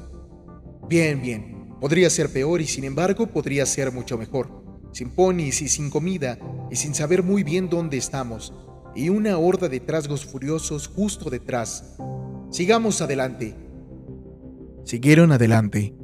Bien, 0.89 1.21
bien. 1.21 1.75
Podría 1.81 2.11
ser 2.11 2.31
peor 2.31 2.61
y 2.61 2.67
sin 2.67 2.85
embargo 2.85 3.27
podría 3.27 3.65
ser 3.65 3.91
mucho 3.91 4.19
mejor. 4.19 4.49
Sin 4.93 5.11
ponis 5.11 5.63
y 5.63 5.69
sin 5.69 5.89
comida 5.89 6.39
y 6.71 6.77
sin 6.77 6.95
saber 6.95 7.23
muy 7.23 7.43
bien 7.43 7.71
dónde 7.71 7.97
estamos. 7.97 8.53
Y 8.95 9.09
una 9.09 9.39
horda 9.39 9.69
de 9.69 9.81
trasgos 9.81 10.25
furiosos 10.27 10.89
justo 10.89 11.31
detrás. 11.31 11.97
Sigamos 12.51 13.01
adelante. 13.01 13.57
Siguieron 14.85 15.33
adelante. 15.33 15.95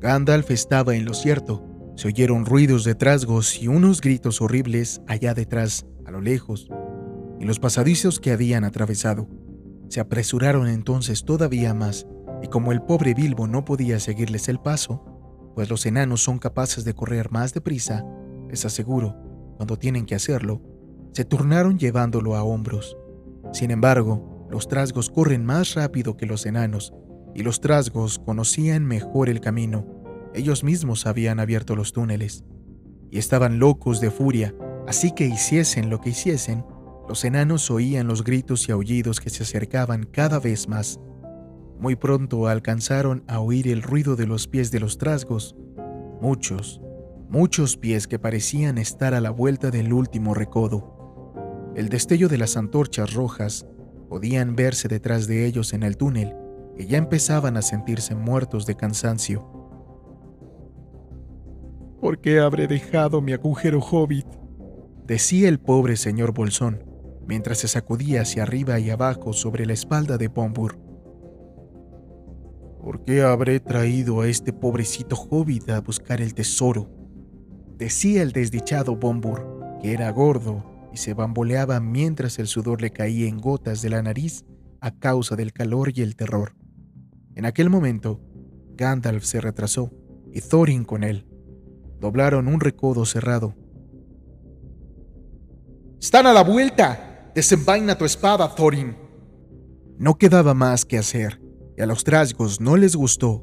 Gandalf 0.00 0.50
estaba 0.52 0.94
en 0.94 1.04
lo 1.04 1.14
cierto. 1.14 1.73
Se 1.96 2.08
oyeron 2.08 2.44
ruidos 2.44 2.84
de 2.84 2.94
trasgos 2.94 3.62
y 3.62 3.68
unos 3.68 4.00
gritos 4.00 4.40
horribles 4.40 5.00
allá 5.06 5.32
detrás, 5.32 5.86
a 6.04 6.10
lo 6.10 6.20
lejos, 6.20 6.68
en 7.38 7.46
los 7.46 7.60
pasadizos 7.60 8.18
que 8.18 8.32
habían 8.32 8.64
atravesado. 8.64 9.28
Se 9.88 10.00
apresuraron 10.00 10.66
entonces 10.66 11.24
todavía 11.24 11.72
más, 11.72 12.06
y 12.42 12.48
como 12.48 12.72
el 12.72 12.82
pobre 12.82 13.14
Bilbo 13.14 13.46
no 13.46 13.64
podía 13.64 14.00
seguirles 14.00 14.48
el 14.48 14.58
paso, 14.58 15.04
pues 15.54 15.70
los 15.70 15.86
enanos 15.86 16.22
son 16.22 16.38
capaces 16.38 16.84
de 16.84 16.94
correr 16.94 17.30
más 17.30 17.54
deprisa, 17.54 18.04
les 18.50 18.64
aseguro, 18.64 19.16
cuando 19.56 19.78
tienen 19.78 20.04
que 20.04 20.16
hacerlo, 20.16 20.60
se 21.12 21.24
turnaron 21.24 21.78
llevándolo 21.78 22.34
a 22.34 22.42
hombros. 22.42 22.96
Sin 23.52 23.70
embargo, 23.70 24.48
los 24.50 24.66
trasgos 24.66 25.10
corren 25.10 25.44
más 25.44 25.74
rápido 25.74 26.16
que 26.16 26.26
los 26.26 26.44
enanos, 26.44 26.92
y 27.36 27.42
los 27.42 27.60
trasgos 27.60 28.18
conocían 28.18 28.84
mejor 28.84 29.28
el 29.28 29.40
camino, 29.40 29.86
ellos 30.34 30.64
mismos 30.64 31.06
habían 31.06 31.38
abierto 31.38 31.76
los 31.76 31.92
túneles 31.92 32.44
y 33.10 33.18
estaban 33.18 33.60
locos 33.60 34.00
de 34.00 34.10
furia, 34.10 34.54
así 34.88 35.12
que 35.12 35.26
hiciesen 35.26 35.90
lo 35.90 36.00
que 36.00 36.10
hiciesen, 36.10 36.64
los 37.08 37.24
enanos 37.24 37.70
oían 37.70 38.08
los 38.08 38.24
gritos 38.24 38.68
y 38.68 38.72
aullidos 38.72 39.20
que 39.20 39.30
se 39.30 39.44
acercaban 39.44 40.04
cada 40.04 40.40
vez 40.40 40.68
más. 40.68 40.98
Muy 41.78 41.96
pronto 41.96 42.48
alcanzaron 42.48 43.22
a 43.28 43.40
oír 43.40 43.68
el 43.68 43.82
ruido 43.82 44.16
de 44.16 44.26
los 44.26 44.48
pies 44.48 44.70
de 44.70 44.80
los 44.80 44.98
trasgos, 44.98 45.54
muchos, 46.20 46.80
muchos 47.28 47.76
pies 47.76 48.08
que 48.08 48.18
parecían 48.18 48.78
estar 48.78 49.14
a 49.14 49.20
la 49.20 49.30
vuelta 49.30 49.70
del 49.70 49.92
último 49.92 50.34
recodo. 50.34 51.72
El 51.76 51.88
destello 51.88 52.28
de 52.28 52.38
las 52.38 52.56
antorchas 52.56 53.12
rojas 53.14 53.66
podían 54.08 54.56
verse 54.56 54.88
detrás 54.88 55.26
de 55.26 55.46
ellos 55.46 55.72
en 55.72 55.82
el 55.82 55.96
túnel 55.96 56.34
y 56.78 56.86
ya 56.86 56.98
empezaban 56.98 57.56
a 57.56 57.62
sentirse 57.62 58.14
muertos 58.14 58.66
de 58.66 58.76
cansancio. 58.76 59.53
¿Por 62.04 62.18
qué 62.18 62.38
habré 62.38 62.66
dejado 62.66 63.22
mi 63.22 63.32
agujero 63.32 63.80
hobbit? 63.80 64.26
decía 65.06 65.48
el 65.48 65.58
pobre 65.58 65.96
señor 65.96 66.34
Bolsón, 66.34 66.84
mientras 67.26 67.56
se 67.56 67.66
sacudía 67.66 68.20
hacia 68.20 68.42
arriba 68.42 68.78
y 68.78 68.90
abajo 68.90 69.32
sobre 69.32 69.64
la 69.64 69.72
espalda 69.72 70.18
de 70.18 70.28
Bombur. 70.28 70.76
¿Por 72.78 73.06
qué 73.06 73.22
habré 73.22 73.58
traído 73.58 74.20
a 74.20 74.28
este 74.28 74.52
pobrecito 74.52 75.16
hobbit 75.16 75.70
a 75.70 75.80
buscar 75.80 76.20
el 76.20 76.34
tesoro? 76.34 76.90
decía 77.78 78.20
el 78.20 78.32
desdichado 78.32 78.96
Bombur, 78.96 79.78
que 79.80 79.94
era 79.94 80.10
gordo 80.10 80.90
y 80.92 80.98
se 80.98 81.14
bamboleaba 81.14 81.80
mientras 81.80 82.38
el 82.38 82.48
sudor 82.48 82.82
le 82.82 82.90
caía 82.90 83.28
en 83.28 83.38
gotas 83.38 83.80
de 83.80 83.88
la 83.88 84.02
nariz 84.02 84.44
a 84.82 84.90
causa 84.90 85.36
del 85.36 85.54
calor 85.54 85.90
y 85.94 86.02
el 86.02 86.16
terror. 86.16 86.54
En 87.34 87.46
aquel 87.46 87.70
momento, 87.70 88.20
Gandalf 88.76 89.24
se 89.24 89.40
retrasó 89.40 89.90
y 90.34 90.42
Thorin 90.42 90.84
con 90.84 91.02
él 91.02 91.24
doblaron 92.04 92.48
un 92.48 92.60
recodo 92.60 93.06
cerrado. 93.06 93.54
¡Están 95.98 96.26
a 96.26 96.34
la 96.34 96.44
vuelta! 96.44 97.30
¡Desenvaina 97.34 97.96
tu 97.96 98.04
espada, 98.04 98.54
Thorin! 98.54 98.94
No 99.98 100.18
quedaba 100.18 100.52
más 100.52 100.84
que 100.84 100.98
hacer, 100.98 101.40
y 101.78 101.80
a 101.80 101.86
los 101.86 102.04
trasgos 102.04 102.60
no 102.60 102.76
les 102.76 102.94
gustó. 102.94 103.42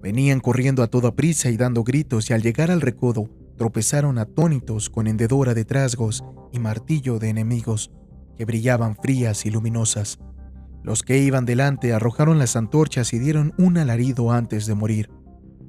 Venían 0.00 0.40
corriendo 0.40 0.82
a 0.82 0.86
toda 0.86 1.14
prisa 1.14 1.50
y 1.50 1.58
dando 1.58 1.84
gritos, 1.84 2.30
y 2.30 2.32
al 2.32 2.40
llegar 2.40 2.70
al 2.70 2.80
recodo, 2.80 3.28
tropezaron 3.58 4.16
atónitos 4.16 4.88
con 4.88 5.06
hendedora 5.06 5.52
de 5.52 5.66
trasgos 5.66 6.24
y 6.50 6.60
martillo 6.60 7.18
de 7.18 7.28
enemigos, 7.28 7.90
que 8.38 8.46
brillaban 8.46 8.96
frías 8.96 9.44
y 9.44 9.50
luminosas. 9.50 10.18
Los 10.82 11.02
que 11.02 11.18
iban 11.18 11.44
delante 11.44 11.92
arrojaron 11.92 12.38
las 12.38 12.56
antorchas 12.56 13.12
y 13.12 13.18
dieron 13.18 13.52
un 13.58 13.76
alarido 13.76 14.32
antes 14.32 14.64
de 14.64 14.74
morir. 14.74 15.10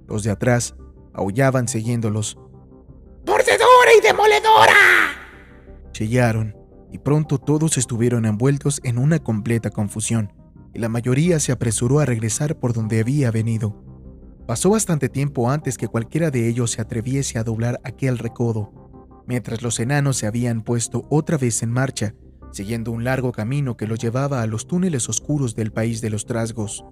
Los 0.08 0.24
de 0.24 0.32
atrás 0.32 0.76
aullaban 1.20 1.68
siguiéndolos. 1.68 2.38
¡Mordedora 3.28 3.92
y 3.98 4.02
demoledora! 4.02 4.74
Chillaron, 5.92 6.56
y 6.92 6.98
pronto 6.98 7.38
todos 7.38 7.78
estuvieron 7.78 8.26
envueltos 8.26 8.80
en 8.84 8.98
una 8.98 9.20
completa 9.20 9.70
confusión, 9.70 10.34
y 10.74 10.80
la 10.80 10.90
mayoría 10.90 11.40
se 11.40 11.52
apresuró 11.52 12.00
a 12.00 12.06
regresar 12.06 12.58
por 12.58 12.74
donde 12.74 13.00
había 13.00 13.32
venido. 13.32 13.84
Pasó 14.48 14.72
bastante 14.72 15.10
tiempo 15.10 15.52
antes 15.52 15.78
que 15.78 15.88
cualquiera 15.88 16.32
de 16.32 16.48
ellos 16.48 16.72
se 16.72 16.82
atreviese 16.82 17.38
a 17.38 17.44
doblar 17.44 17.80
aquel 17.84 18.18
recodo, 18.18 19.24
mientras 19.28 19.62
los 19.62 19.80
enanos 19.80 20.18
se 20.18 20.26
habían 20.26 20.62
puesto 20.62 21.06
otra 21.10 21.38
vez 21.38 21.62
en 21.62 21.72
marcha, 21.72 22.16
siguiendo 22.52 22.92
un 22.92 23.04
largo 23.04 23.32
camino 23.32 23.78
que 23.78 23.86
los 23.86 24.00
llevaba 24.00 24.42
a 24.42 24.48
los 24.48 24.66
túneles 24.66 25.08
oscuros 25.08 25.54
del 25.54 25.72
país 25.72 26.02
de 26.02 26.10
los 26.10 26.26
trasgos. 26.26 26.84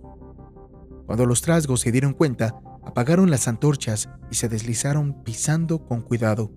Cuando 1.07 1.25
los 1.25 1.41
trasgos 1.41 1.79
se 1.79 1.91
dieron 1.91 2.13
cuenta, 2.13 2.59
Apagaron 2.87 3.29
las 3.29 3.49
antorchas 3.49 4.09
y 4.31 4.35
se 4.35 4.47
deslizaron 4.47 5.21
pisando 5.25 5.85
con 5.85 6.01
cuidado. 6.01 6.53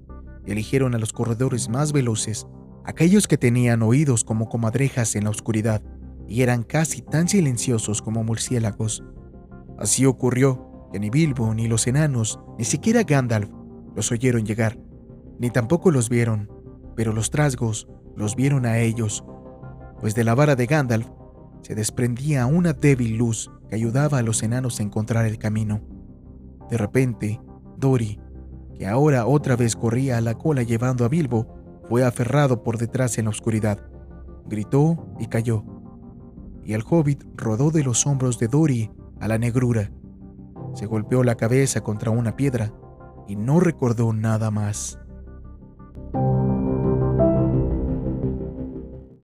Eligieron 0.47 0.95
a 0.95 0.99
los 0.99 1.13
corredores 1.13 1.69
más 1.69 1.93
veloces, 1.93 2.47
aquellos 2.85 3.27
que 3.27 3.37
tenían 3.37 3.83
oídos 3.83 4.23
como 4.23 4.49
comadrejas 4.49 5.17
en 5.17 5.25
la 5.25 5.31
oscuridad 5.31 5.83
y 6.29 6.43
eran 6.43 6.63
casi 6.63 7.03
tan 7.03 7.27
silenciosos 7.27 8.01
como 8.01 8.23
murciélagos. 8.23 9.03
Así 9.77 10.07
ocurrió 10.07 10.89
que 10.93 11.01
ni 11.01 11.11
Bilbo 11.11 11.53
ni 11.53 11.67
los 11.67 11.89
enanos, 11.89 12.39
ni 12.57 12.65
siquiera 12.65 13.03
Gandalf, 13.03 13.51
los 13.97 14.13
oyeron 14.13 14.47
llegar, 14.47 14.79
ni 15.41 15.51
tampoco 15.51 15.91
los 15.91 16.09
vieron, 16.09 16.49
pero 16.95 17.13
los 17.13 17.31
trasgos 17.31 17.89
los 18.17 18.37
vieron 18.37 18.67
a 18.67 18.79
ellos, 18.79 19.25
pues 20.01 20.15
de 20.15 20.23
la 20.23 20.37
vara 20.37 20.55
de 20.55 20.67
Gandalf 20.67 21.09
se 21.63 21.75
desprendía 21.75 22.47
una 22.47 22.73
débil 22.73 23.17
luz 23.17 23.51
que 23.69 23.75
ayudaba 23.75 24.19
a 24.19 24.23
los 24.23 24.45
enanos 24.45 24.79
a 24.79 24.85
encontrar 24.85 25.27
el 25.27 25.37
camino. 25.37 25.81
De 26.71 26.79
repente, 26.79 27.41
Dory, 27.77 28.21
que 28.75 28.87
ahora 28.87 29.27
otra 29.27 29.57
vez 29.57 29.77
corría 29.77 30.19
a 30.19 30.21
la 30.21 30.35
cola 30.35 30.63
llevando 30.63 31.05
a 31.05 31.09
Bilbo, 31.09 31.47
fue 31.89 32.05
aferrado 32.05 32.63
por 32.63 32.79
detrás 32.79 33.19
en 33.19 33.25
la 33.25 33.31
oscuridad. 33.31 33.79
Gritó 34.47 35.09
y 35.19 35.27
cayó. 35.27 35.65
Y 36.65 36.75
el 36.75 36.85
hobbit 36.89 37.25
rodó 37.37 37.71
de 37.71 37.83
los 37.83 38.07
hombros 38.07 38.39
de 38.39 38.49
Dory 38.49 38.91
a 39.19 39.29
la 39.29 39.39
negrura. 39.39 39.91
Se 40.75 40.87
golpeó 40.87 41.25
la 41.25 41.35
cabeza 41.35 41.81
contra 41.81 42.13
una 42.13 42.37
piedra 42.37 42.73
y 43.27 43.37
no 43.37 43.59
recordó 43.61 44.13
nada 44.13 44.51
más. 44.51 44.99